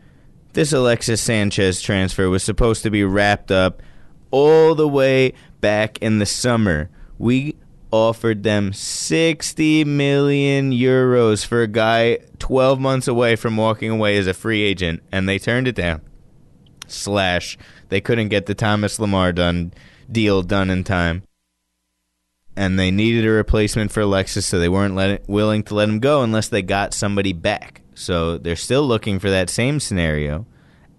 this 0.52 0.70
Alexis 0.70 1.22
Sanchez 1.22 1.80
transfer 1.80 2.28
was 2.28 2.42
supposed 2.42 2.82
to 2.82 2.90
be 2.90 3.04
wrapped 3.04 3.50
up 3.50 3.82
all 4.30 4.74
the 4.74 4.86
way 4.86 5.32
back 5.62 5.96
in 6.02 6.18
the 6.18 6.26
summer. 6.26 6.90
We 7.16 7.56
offered 7.90 8.42
them 8.42 8.74
60 8.74 9.84
million 9.84 10.72
euros 10.72 11.46
for 11.46 11.62
a 11.62 11.66
guy 11.66 12.18
12 12.38 12.78
months 12.78 13.08
away 13.08 13.34
from 13.34 13.56
walking 13.56 13.90
away 13.90 14.18
as 14.18 14.26
a 14.26 14.34
free 14.34 14.60
agent, 14.60 15.02
and 15.10 15.26
they 15.26 15.38
turned 15.38 15.66
it 15.66 15.74
down. 15.74 16.02
Slash, 16.86 17.56
they 17.88 18.02
couldn't 18.02 18.28
get 18.28 18.44
the 18.44 18.54
Thomas 18.54 18.98
Lemar 18.98 19.34
done 19.34 19.72
deal 20.12 20.42
done 20.42 20.68
in 20.68 20.84
time 20.84 21.22
and 22.58 22.76
they 22.76 22.90
needed 22.90 23.24
a 23.24 23.30
replacement 23.30 23.92
for 23.92 24.00
Alexis, 24.00 24.44
so 24.44 24.58
they 24.58 24.68
weren't 24.68 24.96
let 24.96 25.28
willing 25.28 25.62
to 25.62 25.76
let 25.76 25.88
him 25.88 26.00
go 26.00 26.22
unless 26.22 26.48
they 26.48 26.60
got 26.60 26.92
somebody 26.92 27.32
back. 27.32 27.82
So 27.94 28.36
they're 28.36 28.56
still 28.56 28.82
looking 28.82 29.20
for 29.20 29.30
that 29.30 29.48
same 29.48 29.78
scenario, 29.78 30.44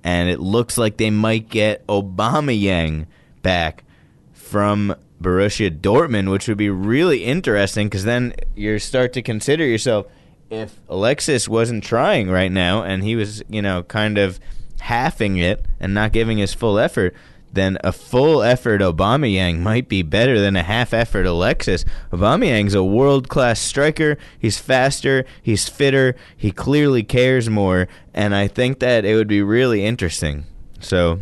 and 0.02 0.30
it 0.30 0.40
looks 0.40 0.78
like 0.78 0.96
they 0.96 1.10
might 1.10 1.50
get 1.50 1.86
Aubameyang 1.88 3.08
back 3.42 3.84
from 4.32 4.96
Borussia 5.22 5.70
Dortmund, 5.70 6.32
which 6.32 6.48
would 6.48 6.58
be 6.58 6.70
really 6.70 7.26
interesting 7.26 7.88
because 7.88 8.06
then 8.06 8.34
you 8.56 8.80
start 8.80 9.12
to 9.14 9.22
consider 9.22 9.66
yourself 9.66 10.06
if 10.50 10.80
Alexis 10.88 11.50
wasn't 11.50 11.84
trying 11.84 12.30
right 12.30 12.54
now 12.54 12.84
and 12.84 13.04
he 13.04 13.18
was, 13.18 13.44
you 13.50 13.62
know, 13.62 13.84
kind 13.84 14.18
of 14.18 14.40
halving 14.80 15.36
it 15.36 15.66
and 15.78 15.94
not 15.94 16.14
giving 16.14 16.38
his 16.38 16.54
full 16.54 16.80
effort, 16.80 17.14
then 17.52 17.78
a 17.84 17.92
full 17.92 18.44
effort 18.44 18.82
Aubameyang 18.82 19.60
might 19.60 19.90
be 19.90 20.02
better 20.02 20.40
than 20.40 20.56
a 20.56 20.64
half 20.64 20.94
effort 20.94 21.26
Alexis. 21.26 21.84
Aubameyang's 22.12 22.76
a 22.76 22.84
world 22.84 23.28
class 23.28 23.60
striker. 23.60 24.18
He's 24.38 24.60
faster. 24.60 25.26
He's 25.42 25.68
fitter. 25.68 26.16
He 26.38 26.52
clearly 26.52 27.04
cares 27.04 27.50
more, 27.50 27.88
and 28.14 28.36
I 28.36 28.48
think 28.48 28.80
that 28.80 29.06
it 29.06 29.16
would 29.16 29.28
be 29.28 29.42
really 29.42 29.84
interesting. 29.84 30.46
So, 30.80 31.22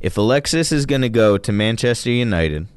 if 0.00 0.16
Alexis 0.16 0.70
is 0.70 0.86
going 0.86 1.02
to 1.02 1.08
go 1.08 1.36
to 1.38 1.52
Manchester 1.52 2.10
United, 2.10 2.68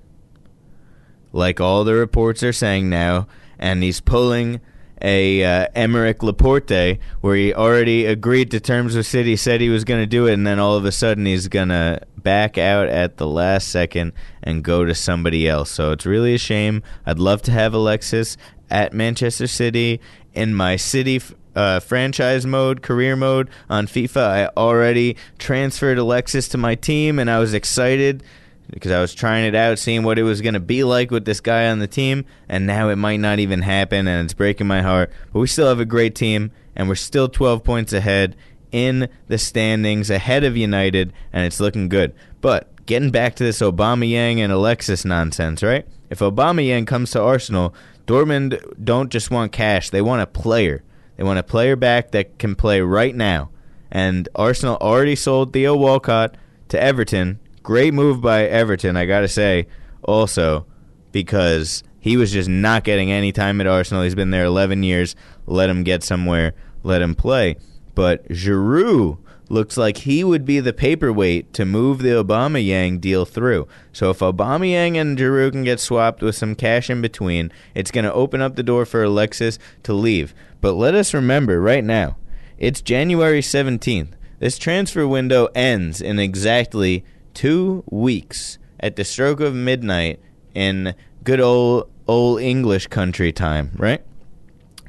like 1.32 1.62
all 1.62 1.84
the 1.84 1.94
reports 1.94 2.42
are 2.42 2.54
saying 2.54 2.90
now, 2.90 3.28
and 3.60 3.84
he's 3.84 4.02
pulling 4.02 4.62
a 5.02 5.44
uh, 5.44 5.68
Aymeric 5.76 6.22
Laporte, 6.24 7.00
where 7.22 7.36
he 7.36 7.54
already 7.54 8.06
agreed 8.06 8.52
to 8.52 8.60
terms 8.60 8.96
with 8.96 9.06
City, 9.06 9.36
said 9.36 9.62
he 9.62 9.70
was 9.70 9.84
going 9.84 10.02
to 10.02 10.08
do 10.08 10.28
it, 10.28 10.34
and 10.34 10.46
then 10.46 10.60
all 10.60 10.76
of 10.76 10.86
a 10.86 10.92
sudden 10.92 11.26
he's 11.26 11.48
going 11.48 11.70
to 11.70 12.02
back 12.18 12.58
out 12.58 12.88
at 12.88 13.18
the 13.18 13.28
last 13.28 13.70
second 13.70 14.14
and 14.44 14.64
go 14.64 14.86
to 14.86 14.94
somebody 14.94 15.48
else. 15.48 15.72
So 15.72 15.92
it's 15.92 16.06
really 16.06 16.36
a 16.36 16.38
shame. 16.38 16.84
I'd 17.06 17.20
love 17.20 17.42
to 17.44 17.52
have 17.52 17.74
Alexis 17.74 18.38
at 18.70 18.94
Manchester 18.94 19.48
City 19.48 20.00
in 20.34 20.54
my 20.54 20.76
City. 20.76 21.22
Uh, 21.56 21.80
franchise 21.80 22.46
mode, 22.46 22.82
career 22.82 23.16
mode 23.16 23.50
on 23.70 23.88
FIFA. 23.88 24.22
I 24.22 24.46
already 24.56 25.18
transferred 25.40 25.98
Alexis 25.98 26.48
to 26.50 26.58
my 26.58 26.76
team, 26.76 27.20
and 27.20 27.30
I 27.30 27.40
was 27.40 27.54
excited 27.54 28.24
because 28.70 28.92
I 28.92 29.02
was 29.02 29.14
trying 29.14 29.46
it 29.46 29.56
out, 29.56 29.80
seeing 29.80 30.04
what 30.04 30.20
it 30.20 30.24
was 30.24 30.42
going 30.42 30.54
to 30.54 30.60
be 30.60 30.84
like 30.84 31.12
with 31.12 31.26
this 31.26 31.42
guy 31.42 31.70
on 31.70 31.80
the 31.80 31.88
team, 31.88 32.26
and 32.48 32.68
now 32.68 32.90
it 32.90 32.96
might 32.96 33.20
not 33.20 33.40
even 33.40 33.62
happen, 33.62 34.08
and 34.08 34.26
it's 34.26 34.34
breaking 34.34 34.68
my 34.68 34.82
heart. 34.82 35.12
But 35.34 35.40
we 35.40 35.48
still 35.48 35.68
have 35.68 35.80
a 35.80 35.86
great 35.86 36.16
team, 36.16 36.52
and 36.76 36.88
we're 36.88 36.96
still 36.96 37.30
12 37.30 37.64
points 37.64 37.94
ahead 37.94 38.36
in 38.72 39.10
the 39.28 39.38
standings, 39.38 40.10
ahead 40.10 40.44
of 40.44 40.56
United, 40.56 41.14
and 41.34 41.46
it's 41.46 41.60
looking 41.60 41.90
good. 41.90 42.14
But 42.42 42.86
getting 42.86 43.12
back 43.12 43.36
to 43.36 43.44
this 43.44 43.62
Aubameyang 43.62 44.38
and 44.38 44.52
Alexis 44.52 45.04
nonsense, 45.04 45.64
right? 45.64 45.88
If 46.10 46.20
Aubameyang 46.20 46.88
comes 46.88 47.12
to 47.12 47.22
Arsenal, 47.22 47.74
Dortmund 48.06 48.62
don't 48.84 49.12
just 49.12 49.32
want 49.32 49.52
cash; 49.52 49.90
they 49.90 50.02
want 50.02 50.22
a 50.22 50.28
player. 50.28 50.84
They 51.18 51.24
want 51.24 51.40
a 51.40 51.44
player 51.44 51.76
back 51.76 52.12
that 52.12 52.40
can 52.40 52.56
play 52.56 52.82
right 52.82 53.16
now. 53.16 53.50
And 53.92 54.30
Arsenal 54.36 54.78
already 54.78 55.16
sold 55.16 55.52
Theo 55.52 55.76
Walcott 55.76 56.36
to 56.70 56.82
Everton 56.82 57.40
Great 57.64 57.94
move 57.94 58.22
by 58.22 58.46
Everton, 58.46 58.98
I 58.98 59.06
got 59.06 59.22
to 59.22 59.28
say, 59.28 59.68
also, 60.02 60.66
because 61.12 61.84
he 62.00 62.18
was 62.18 62.32
just 62.32 62.50
not 62.50 62.84
getting 62.84 63.12
any 63.12 63.32
time 63.32 63.60
at 63.62 63.68
Arsenal. 63.68 64.04
He's 64.04 64.16
been 64.16 64.32
there 64.32 64.46
11 64.46 64.84
years. 64.84 65.16
Let 65.46 65.70
him 65.70 65.84
get 65.84 66.04
somewhere, 66.04 66.54
let 66.84 67.02
him 67.02 67.16
play. 67.16 67.58
But 67.96 68.28
Giroud 68.30 69.18
looks 69.50 69.78
like 69.78 69.98
he 69.98 70.24
would 70.24 70.46
be 70.46 70.60
the 70.60 70.72
paperweight 70.72 71.54
to 71.54 71.66
move 71.66 72.00
the 72.00 72.24
Aubameyang 72.24 73.02
deal 73.02 73.26
through. 73.26 73.68
So 73.92 74.12
if 74.12 74.20
Aubameyang 74.20 74.96
and 74.96 75.18
Giroud 75.18 75.52
can 75.52 75.64
get 75.64 75.80
swapped 75.80 76.22
with 76.22 76.36
some 76.36 76.56
cash 76.56 76.90
in 76.90 77.02
between, 77.02 77.52
it's 77.74 77.92
going 77.92 78.06
to 78.06 78.14
open 78.14 78.42
up 78.42 78.56
the 78.56 78.64
door 78.64 78.86
for 78.86 79.04
Alexis 79.04 79.60
to 79.84 79.94
leave. 79.94 80.34
But 80.62 80.74
let 80.74 80.94
us 80.94 81.14
remember 81.14 81.60
right 81.60 81.84
now, 81.84 82.18
it's 82.58 82.82
January 82.82 83.42
17th. 83.42 84.12
This 84.38 84.58
transfer 84.58 85.08
window 85.08 85.50
ends 85.56 86.00
in 86.00 86.20
exactly 86.20 87.04
two 87.34 87.84
weeks 87.90 88.58
at 88.80 88.96
the 88.96 89.04
stroke 89.04 89.40
of 89.40 89.54
midnight 89.54 90.20
in 90.54 90.96
good 91.24 91.40
old 91.40 91.90
old 92.08 92.42
English 92.42 92.88
country 92.88 93.32
time, 93.32 93.72
right? 93.78 94.02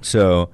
So 0.01 0.51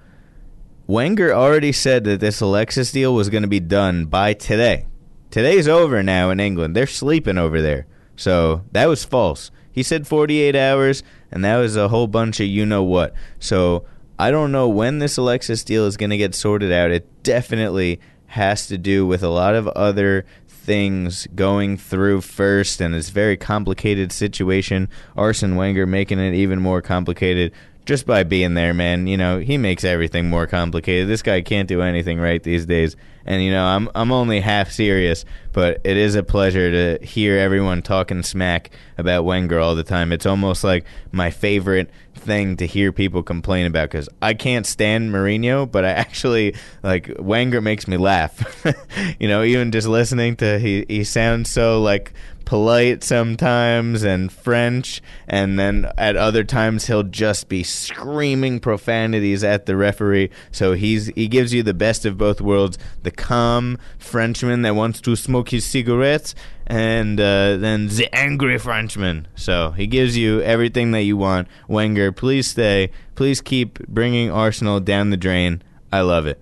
Wenger 0.87 1.35
already 1.35 1.73
said 1.73 2.05
that 2.05 2.21
this 2.21 2.41
Alexis 2.41 2.93
deal 2.93 3.15
was 3.15 3.31
going 3.31 3.43
to 3.43 3.49
be 3.49 3.61
done 3.61 4.07
by 4.07 4.35
today. 4.35 4.87
Today's 5.31 5.69
over 5.69 6.03
now 6.03 6.31
in 6.31 6.41
England. 6.41 6.75
They're 6.75 6.87
sleeping 6.87 7.39
over 7.39 7.61
there. 7.61 7.87
So 8.17 8.65
that 8.73 8.87
was 8.87 9.05
false. 9.05 9.51
He 9.71 9.83
said 9.83 10.07
48 10.07 10.57
hours, 10.57 11.03
and 11.31 11.45
that 11.45 11.59
was 11.59 11.77
a 11.77 11.89
whole 11.89 12.07
bunch 12.07 12.41
of 12.41 12.47
you 12.47 12.65
know 12.65 12.83
what. 12.83 13.13
So 13.39 13.85
I 14.19 14.31
don't 14.31 14.53
know 14.53 14.69
when 14.69 14.99
this 14.99 15.19
Alexis 15.19 15.63
deal 15.65 15.87
is 15.87 15.97
going 15.97 16.11
to 16.11 16.17
get 16.17 16.35
sorted 16.35 16.73
out. 16.73 16.91
It 16.91 17.23
definitely 17.23 18.01
has 18.29 18.67
to 18.69 18.79
do 18.79 19.07
with 19.07 19.23
a 19.23 19.29
lot 19.29 19.55
of 19.55 19.69
other 19.69 20.25
things 20.67 21.29
going 21.35 21.77
through 21.77 22.21
first, 22.21 22.81
and 22.81 22.93
it's 22.93 23.09
a 23.09 23.13
very 23.13 23.37
complicated 23.37 24.11
situation. 24.11 24.89
Arsene 25.17 25.55
Wenger 25.55 25.87
making 25.87 26.19
it 26.19 26.35
even 26.35 26.61
more 26.61 26.83
complicated 26.83 27.53
just 27.87 28.05
by 28.05 28.25
being 28.25 28.55
there, 28.55 28.75
man. 28.75 29.07
You 29.07 29.17
know, 29.17 29.39
he 29.39 29.57
makes 29.57 29.85
everything 29.85 30.29
more 30.29 30.47
complicated. 30.47 31.09
This 31.09 31.23
guy 31.23 31.41
can't 31.41 31.69
do 31.69 31.81
anything 31.81 32.19
right 32.19 32.43
these 32.43 32.67
days, 32.67 32.97
And 33.25 33.43
you 33.43 33.51
know, 33.51 33.65
I'm 33.65 33.89
I'm 33.95 34.13
only 34.13 34.41
half 34.41 34.71
serious, 34.71 35.25
but 35.53 35.81
it 35.85 35.97
is 35.97 36.17
a 36.17 36.23
pleasure 36.23 36.99
to 36.99 37.05
hear 37.05 37.39
everyone 37.39 37.83
talking 37.83 38.23
smack 38.23 38.71
about 38.99 39.25
Wenger 39.25 39.61
all 39.61 39.75
the 39.75 39.85
time. 39.85 40.13
It's 40.13 40.27
almost 40.27 40.65
like 40.65 40.85
my 41.13 41.31
favorite 41.31 41.91
thing 42.15 42.57
to 42.57 42.67
hear 42.67 42.93
people 42.93 43.23
complain 43.23 43.67
about 43.67 43.91
because 43.91 44.09
I 44.21 44.35
can't 44.35 44.67
stand 44.67 45.13
Mourinho, 45.13 45.71
but 45.71 45.85
I 45.85 45.91
actually 45.91 46.57
like 46.83 47.11
Wenger 47.19 47.61
makes 47.61 47.87
me 47.87 47.97
laugh. 47.97 48.67
you 49.21 49.29
know, 49.29 49.45
even 49.45 49.71
just 49.71 49.87
listening 49.87 50.37
to 50.37 50.59
he 50.59 50.85
he 50.89 51.05
sounds 51.05 51.51
so 51.51 51.81
like 51.81 52.13
polite 52.47 53.05
sometimes 53.05 54.03
and 54.03 54.33
French, 54.33 55.03
and 55.29 55.59
then 55.59 55.91
at 55.99 56.17
other 56.17 56.43
times 56.43 56.87
he'll 56.87 57.03
just 57.03 57.51
be 57.51 57.63
screaming 57.63 58.59
profanities 58.59 59.45
at 59.45 59.67
the 59.67 59.77
referee. 59.77 60.31
So 60.51 60.73
he's 60.73 61.09
he 61.09 61.29
gives 61.29 61.53
you 61.53 61.63
the 61.63 61.75
best 61.75 62.07
of 62.07 62.17
both 62.17 62.41
worlds: 62.41 62.79
the 63.03 63.11
calm 63.11 63.77
Frenchman 63.99 64.63
that 64.63 64.75
wants 64.75 65.03
to 65.03 65.15
smoke 65.15 65.51
his 65.51 65.67
cigarettes, 65.67 66.35
and 66.67 67.21
uh, 67.21 67.59
then 67.59 67.89
the 67.89 68.09
angry 68.15 68.59
Frenchman. 68.59 69.29
So 69.35 69.73
he 69.73 69.87
gives 69.87 70.17
you 70.17 70.41
everything 70.41 70.93
that 70.93 71.03
you 71.03 71.19
want. 71.19 71.49
Wenger, 71.69 72.13
please 72.13 72.47
stay. 72.47 72.91
Please 73.15 73.43
keep 73.43 73.87
bringing 73.89 74.31
Arsenal 74.31 74.81
down 74.81 75.11
the 75.11 75.17
drain. 75.19 75.63
I 75.93 76.01
love 76.01 76.27
it. 76.27 76.41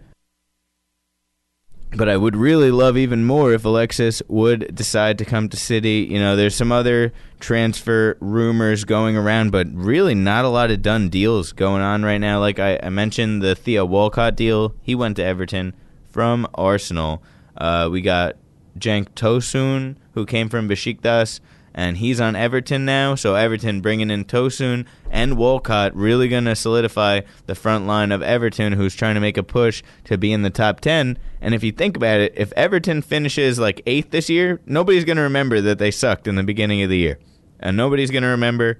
But 1.96 2.08
I 2.08 2.16
would 2.16 2.34
really 2.34 2.70
love 2.70 2.96
even 2.96 3.24
more 3.24 3.52
if 3.52 3.64
Alexis 3.64 4.22
would 4.28 4.74
decide 4.74 5.18
to 5.18 5.24
come 5.24 5.48
to 5.48 5.56
City. 5.56 6.08
You 6.10 6.18
know, 6.18 6.34
there's 6.34 6.56
some 6.56 6.72
other 6.72 7.12
transfer 7.38 8.16
rumors 8.20 8.84
going 8.84 9.16
around, 9.16 9.52
but 9.52 9.68
really 9.72 10.14
not 10.14 10.44
a 10.44 10.48
lot 10.48 10.70
of 10.70 10.82
done 10.82 11.08
deals 11.08 11.52
going 11.52 11.82
on 11.82 12.02
right 12.02 12.18
now. 12.18 12.40
Like 12.40 12.58
I, 12.58 12.80
I 12.82 12.88
mentioned, 12.88 13.42
the 13.42 13.54
Theo 13.54 13.84
Walcott 13.84 14.34
deal, 14.34 14.74
he 14.82 14.94
went 14.94 15.16
to 15.16 15.24
Everton 15.24 15.74
from 16.08 16.48
Arsenal. 16.54 17.22
Uh, 17.56 17.88
we 17.90 18.00
got 18.00 18.36
Cenk 18.78 19.10
Tosun, 19.10 19.96
who 20.14 20.26
came 20.26 20.48
from 20.48 20.68
Besiktas 20.68 21.40
and 21.74 21.96
he's 21.96 22.20
on 22.20 22.36
Everton 22.36 22.84
now. 22.84 23.14
So 23.14 23.34
Everton 23.34 23.80
bringing 23.80 24.10
in 24.10 24.24
Tosun 24.24 24.86
and 25.10 25.36
Walcott 25.36 25.94
really 25.94 26.28
going 26.28 26.44
to 26.44 26.54
solidify 26.54 27.22
the 27.46 27.54
front 27.54 27.86
line 27.86 28.12
of 28.12 28.22
Everton, 28.22 28.74
who's 28.74 28.94
trying 28.94 29.14
to 29.14 29.20
make 29.20 29.36
a 29.36 29.42
push 29.42 29.82
to 30.04 30.16
be 30.16 30.32
in 30.32 30.42
the 30.42 30.50
top 30.50 30.80
ten. 30.80 31.18
And 31.40 31.54
if 31.54 31.64
you 31.64 31.72
think 31.72 31.96
about 31.96 32.20
it, 32.20 32.32
if 32.36 32.52
Everton 32.52 33.02
finishes 33.02 33.58
like 33.58 33.82
eighth 33.86 34.10
this 34.10 34.30
year, 34.30 34.60
nobody's 34.66 35.04
going 35.04 35.16
to 35.16 35.22
remember 35.22 35.60
that 35.60 35.78
they 35.78 35.90
sucked 35.90 36.26
in 36.26 36.36
the 36.36 36.44
beginning 36.44 36.82
of 36.82 36.90
the 36.90 36.98
year, 36.98 37.18
and 37.58 37.76
nobody's 37.76 38.10
going 38.10 38.22
to 38.22 38.28
remember 38.28 38.78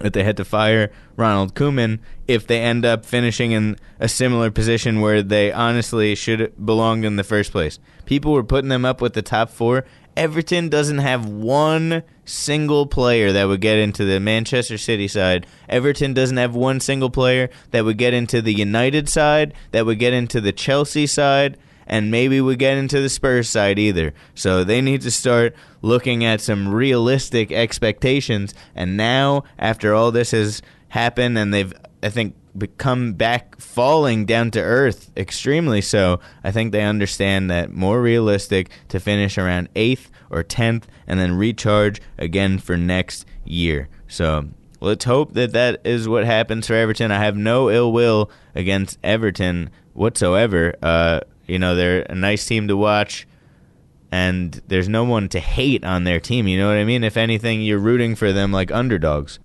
that 0.00 0.12
they 0.12 0.24
had 0.24 0.36
to 0.36 0.44
fire 0.44 0.92
Ronald 1.16 1.54
Koeman 1.54 2.00
if 2.28 2.46
they 2.46 2.60
end 2.60 2.84
up 2.84 3.06
finishing 3.06 3.52
in 3.52 3.78
a 3.98 4.08
similar 4.08 4.50
position 4.50 5.00
where 5.00 5.22
they 5.22 5.50
honestly 5.50 6.14
should 6.14 6.52
belong 6.62 7.04
in 7.04 7.16
the 7.16 7.24
first 7.24 7.50
place. 7.50 7.78
People 8.04 8.32
were 8.32 8.44
putting 8.44 8.68
them 8.68 8.84
up 8.84 9.00
with 9.00 9.14
the 9.14 9.22
top 9.22 9.48
four, 9.48 9.86
Everton 10.16 10.68
doesn't 10.68 10.98
have 10.98 11.26
one 11.26 12.02
single 12.24 12.86
player 12.86 13.32
that 13.32 13.46
would 13.46 13.60
get 13.60 13.78
into 13.78 14.04
the 14.04 14.18
Manchester 14.18 14.78
City 14.78 15.08
side. 15.08 15.46
Everton 15.68 16.14
doesn't 16.14 16.38
have 16.38 16.54
one 16.54 16.80
single 16.80 17.10
player 17.10 17.50
that 17.70 17.84
would 17.84 17.98
get 17.98 18.14
into 18.14 18.40
the 18.40 18.54
United 18.54 19.08
side, 19.08 19.52
that 19.72 19.84
would 19.84 19.98
get 19.98 20.14
into 20.14 20.40
the 20.40 20.52
Chelsea 20.52 21.06
side, 21.06 21.58
and 21.86 22.10
maybe 22.10 22.40
would 22.40 22.58
get 22.58 22.78
into 22.78 23.00
the 23.00 23.08
Spurs 23.08 23.48
side 23.48 23.78
either. 23.78 24.12
So 24.34 24.64
they 24.64 24.80
need 24.80 25.02
to 25.02 25.10
start 25.10 25.54
looking 25.82 26.24
at 26.24 26.40
some 26.40 26.68
realistic 26.68 27.52
expectations. 27.52 28.54
And 28.74 28.96
now, 28.96 29.44
after 29.58 29.94
all 29.94 30.10
this 30.10 30.32
has 30.32 30.62
happened, 30.88 31.38
and 31.38 31.54
they've, 31.54 31.72
I 32.02 32.08
think, 32.08 32.34
become 32.58 33.14
back 33.14 33.60
falling 33.60 34.24
down 34.24 34.50
to 34.52 34.60
earth 34.60 35.10
extremely 35.16 35.80
so. 35.80 36.20
I 36.42 36.50
think 36.50 36.72
they 36.72 36.82
understand 36.82 37.50
that 37.50 37.72
more 37.72 38.00
realistic 38.00 38.70
to 38.88 39.00
finish 39.00 39.38
around 39.38 39.72
8th 39.74 40.08
or 40.30 40.42
10th 40.42 40.84
and 41.06 41.20
then 41.20 41.36
recharge 41.36 42.00
again 42.18 42.58
for 42.58 42.76
next 42.76 43.26
year. 43.44 43.88
So 44.08 44.48
let's 44.80 45.04
hope 45.04 45.34
that 45.34 45.52
that 45.52 45.80
is 45.84 46.08
what 46.08 46.24
happens 46.24 46.66
for 46.66 46.74
Everton. 46.74 47.10
I 47.10 47.22
have 47.22 47.36
no 47.36 47.70
ill 47.70 47.92
will 47.92 48.30
against 48.54 48.98
Everton 49.02 49.70
whatsoever. 49.92 50.74
Uh, 50.82 51.20
you 51.46 51.58
know, 51.58 51.74
they're 51.74 52.02
a 52.02 52.14
nice 52.14 52.46
team 52.46 52.68
to 52.68 52.76
watch 52.76 53.26
and 54.10 54.60
there's 54.68 54.88
no 54.88 55.04
one 55.04 55.28
to 55.28 55.40
hate 55.40 55.84
on 55.84 56.04
their 56.04 56.20
team. 56.20 56.46
You 56.46 56.58
know 56.58 56.68
what 56.68 56.76
I 56.76 56.84
mean? 56.84 57.04
If 57.04 57.16
anything, 57.16 57.62
you're 57.62 57.78
rooting 57.78 58.14
for 58.14 58.32
them 58.32 58.52
like 58.52 58.70
underdogs. 58.70 59.38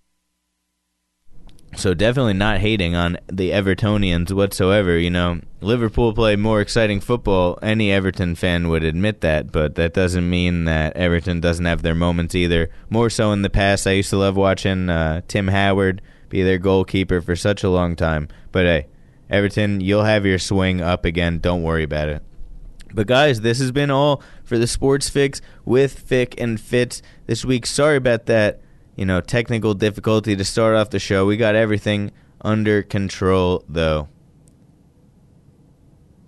So 1.76 1.94
definitely 1.94 2.34
not 2.34 2.60
hating 2.60 2.96
on 2.96 3.18
the 3.32 3.52
Evertonians 3.52 4.32
whatsoever. 4.32 4.98
You 4.98 5.10
know, 5.10 5.40
Liverpool 5.62 6.14
play 6.14 6.36
more 6.36 6.60
exciting 6.60 7.00
football. 7.00 7.58
Any 7.62 7.92
Everton 7.92 8.36
fan 8.36 8.68
would 8.68 8.84
admit 8.84 9.22
that, 9.22 9.52
but 9.52 9.76
that 9.76 9.94
doesn't 9.94 10.30
mean 10.30 10.66
that 10.66 10.96
Everton 10.98 11.40
doesn't 11.40 11.66
have 11.66 11.82
their 11.82 11.96
moments 11.96 12.36
either. 12.36 12.70
More 12.90 13.10
so 13.10 13.32
in 13.32 13.42
the 13.42 13.50
past, 13.50 13.88
I 13.88 13.92
used 13.92 14.10
to 14.10 14.18
love 14.18 14.36
watching 14.36 14.90
uh, 14.90 15.22
Tim 15.28 15.48
Howard 15.48 16.02
be 16.30 16.44
their 16.44 16.58
goalkeeper 16.58 17.22
for 17.22 17.36
such 17.36 17.64
a 17.64 17.70
long 17.70 17.96
time. 17.96 18.28
But 18.52 18.66
hey, 18.66 18.88
Everton, 19.30 19.80
you'll 19.80 20.04
have 20.04 20.26
your 20.26 20.40
swing 20.40 20.82
up 20.82 21.06
again. 21.06 21.40
Don't 21.40 21.64
worry 21.64 21.84
about 21.84 22.10
it. 22.10 22.22
But 22.94 23.08
guys, 23.08 23.42
this 23.42 23.60
has 23.60 23.72
been 23.72 23.90
all 23.90 24.22
for 24.44 24.58
the 24.58 24.68
Sports 24.68 25.08
Fix 25.10 25.42
with 25.64 25.98
Fick 25.98 26.40
and 26.40 26.60
Fitz 26.60 27.02
this 27.28 27.46
week. 27.46 27.66
Sorry 27.66 27.96
about 27.96 28.26
that 28.26 28.60
you 29.02 29.06
know, 29.08 29.20
technical 29.20 29.74
difficulty 29.74 30.36
to 30.36 30.46
start 30.46 30.76
off 30.76 30.92
the 30.92 31.00
show. 31.00 31.26
We 31.26 31.36
got 31.36 31.56
everything 31.56 32.12
under 32.42 32.84
control, 32.84 33.66
though. 33.68 34.10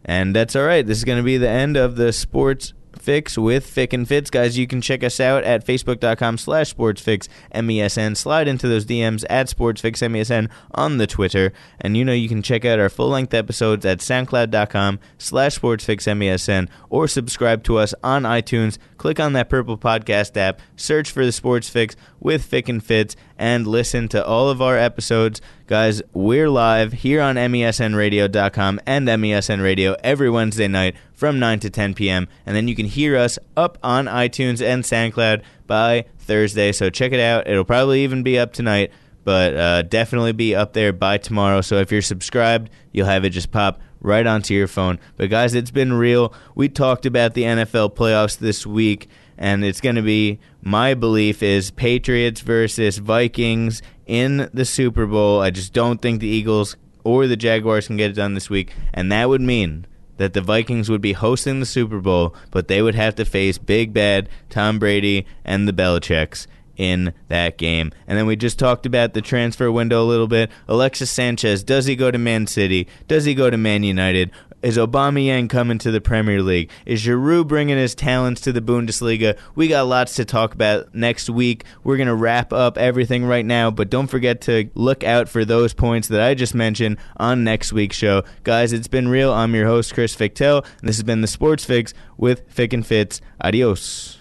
And 0.04 0.36
that's 0.36 0.56
all 0.56 0.64
right. 0.64 0.84
This 0.84 0.98
is 0.98 1.04
going 1.04 1.20
to 1.20 1.24
be 1.24 1.38
the 1.38 1.48
end 1.48 1.78
of 1.78 1.98
the 1.98 2.12
sports 2.12 2.74
Fix 3.00 3.38
with 3.38 3.66
Fick 3.66 3.94
and 3.94 4.08
Fitz. 4.08 4.30
Guys, 4.30 4.58
you 4.58 4.68
can 4.68 4.82
check 4.82 5.04
us 5.04 5.20
out 5.20 5.44
at 5.44 5.66
facebook.com 5.66 6.38
slash 6.38 6.74
sportsfix 6.74 7.28
MESN. 7.54 8.16
Slide 8.16 8.48
into 8.48 8.68
those 8.68 8.86
DMs 8.86 9.26
at 9.30 9.48
sportsfix 9.48 10.02
MESN 10.02 10.50
on 10.72 10.98
the 10.98 11.08
Twitter. 11.08 11.54
And 11.80 11.98
you 11.98 12.06
know 12.06 12.14
you 12.14 12.30
can 12.30 12.42
check 12.42 12.66
out 12.66 12.80
our 12.80 12.90
full-length 12.90 13.34
episodes 13.34 13.86
at 13.86 14.00
soundcloud.com 14.00 15.00
slash 15.18 15.60
sportsfix 15.60 16.08
MESN 16.08 16.70
or 16.90 17.08
subscribe 17.08 17.64
to 17.64 17.78
us 17.78 17.94
on 18.04 18.24
iTunes. 18.24 18.78
Click 18.98 19.20
on 19.20 19.34
that 19.34 19.50
purple 19.50 19.78
podcast 19.78 20.38
app, 20.38 20.62
search 20.76 21.12
for 21.12 21.26
the 21.26 21.32
Sports 21.32 21.70
Fix 21.70 21.96
with 22.20 22.44
Fick 22.44 22.70
and 22.70 22.84
Fitz, 22.84 23.16
and 23.38 23.68
listen 23.68 24.08
to 24.10 24.26
all 24.26 24.50
of 24.50 24.62
our 24.62 24.78
episodes. 24.78 25.42
Guys, 25.68 26.02
we're 26.14 26.50
live 26.50 26.94
here 26.94 27.22
on 27.22 27.36
MESNradio.com 27.36 28.80
and 28.86 29.08
MESN 29.08 29.62
Radio 29.62 29.96
every 30.04 30.30
Wednesday 30.30 30.68
night 30.68 30.96
from 31.14 31.40
9 31.40 31.60
to 31.62 31.70
10 31.70 31.94
p.m. 31.94 32.28
And 32.46 32.56
then 32.56 32.68
you 32.68 32.76
can 32.76 32.86
hear 32.86 33.18
us 33.18 33.40
up 33.56 33.78
on 33.84 34.06
iTunes 34.06 34.62
and 34.62 34.84
SoundCloud 34.84 35.42
by 35.68 36.06
Thursday. 36.20 36.72
So 36.72 36.90
check 36.90 37.12
it 37.12 37.20
out. 37.20 37.48
It'll 37.48 37.66
probably 37.66 38.04
even 38.04 38.24
be 38.24 38.38
up 38.38 38.54
tonight, 38.54 38.92
but 39.24 39.56
uh, 39.56 39.82
definitely 39.84 40.34
be 40.34 40.56
up 40.56 40.74
there 40.74 40.94
by 40.94 41.18
tomorrow. 41.18 41.62
So 41.62 41.78
if 41.78 41.92
you're 41.92 42.02
subscribed, 42.02 42.70
you'll 42.92 43.08
have 43.08 43.26
it 43.26 43.32
just 43.32 43.52
pop 43.52 43.80
right 44.04 44.28
onto 44.28 44.54
your 44.54 44.68
phone. 44.68 45.00
But 45.18 45.32
guys, 45.32 45.56
it's 45.56 45.72
been 45.72 45.94
real. 45.94 46.32
We 46.54 46.70
talked 46.70 47.08
about 47.08 47.34
the 47.34 47.44
NFL 47.44 47.96
playoffs 47.96 48.38
this 48.38 48.68
week, 48.68 49.10
and 49.38 49.66
it's 49.66 49.82
going 49.82 49.96
to 49.96 50.04
be 50.04 50.40
my 50.62 50.94
belief 50.94 51.42
is 51.42 51.72
Patriots 51.72 52.42
versus 52.42 53.00
Vikings 53.00 53.82
in 54.06 54.50
the 54.54 54.66
Super 54.66 55.08
Bowl. 55.08 55.42
I 55.42 55.50
just 55.50 55.74
don't 55.74 56.02
think 56.02 56.20
the 56.20 56.28
Eagles 56.28 56.76
or 57.04 57.26
the 57.26 57.36
Jaguars 57.36 57.88
can 57.88 57.98
get 57.98 58.12
it 58.12 58.16
done 58.16 58.36
this 58.36 58.50
week, 58.50 58.74
and 58.94 59.12
that 59.12 59.30
would 59.30 59.42
mean 59.42 59.88
that 60.18 60.34
the 60.34 60.42
Vikings 60.42 60.90
would 60.90 61.02
be 61.02 61.14
hosting 61.14 61.60
the 61.60 61.66
Super 61.66 62.00
Bowl, 62.00 62.36
but 62.52 62.68
they 62.68 62.82
would 62.84 62.96
have 62.96 63.16
to 63.16 63.26
face 63.26 63.58
Big 63.58 63.94
Bad 63.94 64.30
Tom 64.50 64.78
Brady 64.78 65.26
and 65.44 65.68
the 65.68 65.74
Belichicks 65.74 66.46
in 66.78 67.14
that 67.28 67.58
game. 67.58 67.92
And 68.08 68.18
then 68.18 68.26
we 68.26 68.36
just 68.36 68.60
talked 68.60 68.86
about 68.86 69.14
the 69.14 69.22
transfer 69.22 69.72
window 69.72 70.04
a 70.04 70.06
little 70.06 70.28
bit. 70.28 70.50
Alexis 70.68 71.12
Sanchez, 71.12 71.64
does 71.64 71.86
he 71.86 71.96
go 71.96 72.12
to 72.12 72.18
Man 72.18 72.48
City? 72.48 72.88
Does 73.08 73.26
he 73.26 73.34
go 73.34 73.50
to 73.50 73.58
Man 73.58 73.84
United? 73.84 74.32
Is 74.64 74.78
Aubameyang 74.78 75.50
coming 75.50 75.78
to 75.80 75.92
the 75.92 76.00
Premier 76.00 76.42
League? 76.42 76.72
Is 76.86 77.04
Giroud 77.04 77.50
bringing 77.50 77.78
his 77.78 77.94
talents 77.94 78.40
to 78.42 78.54
the 78.54 78.62
Bundesliga? 78.62 79.38
We 79.56 79.68
got 79.68 79.88
lots 79.88 80.16
to 80.16 80.24
talk 80.24 80.54
about 80.54 80.96
next 80.96 81.30
week. 81.30 81.66
We're 81.84 81.98
going 81.98 82.08
to 82.08 82.16
wrap 82.16 82.54
up 82.54 82.78
everything 82.78 83.26
right 83.26 83.46
now, 83.46 83.72
but 83.72 83.90
don't 83.90 84.08
forget 84.08 84.40
to 84.42 84.70
look 84.74 85.04
out 85.04 85.28
for 85.28 85.44
those 85.44 85.74
points 85.74 86.08
that 86.08 86.22
I 86.22 86.34
just 86.34 86.56
mentioned 86.56 86.96
on 87.18 87.44
next 87.44 87.74
week's 87.74 87.98
show. 87.98 88.24
Guys, 88.44 88.72
it's 88.72 88.88
been 88.88 89.10
real. 89.10 89.34
I'm 89.34 89.54
your 89.54 89.68
host, 89.68 89.94
Chris 89.94 90.16
Fictel, 90.16 90.64
and 90.80 90.88
this 90.88 90.96
has 90.96 91.04
been 91.04 91.20
the 91.20 91.28
Sports 91.28 91.66
Fix 91.66 91.94
with 92.18 92.50
Fick 92.50 92.72
and 92.72 92.88
Fitz. 92.88 93.20
Adios. 93.42 94.18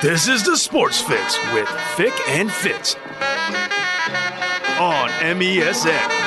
This 0.00 0.28
is 0.28 0.44
the 0.44 0.56
Sports 0.56 1.00
Fix 1.00 1.36
with 1.52 1.68
Fick 1.96 2.14
and 2.28 2.52
Fitz 2.52 2.94
on 4.78 5.08
MESN. 5.10 6.17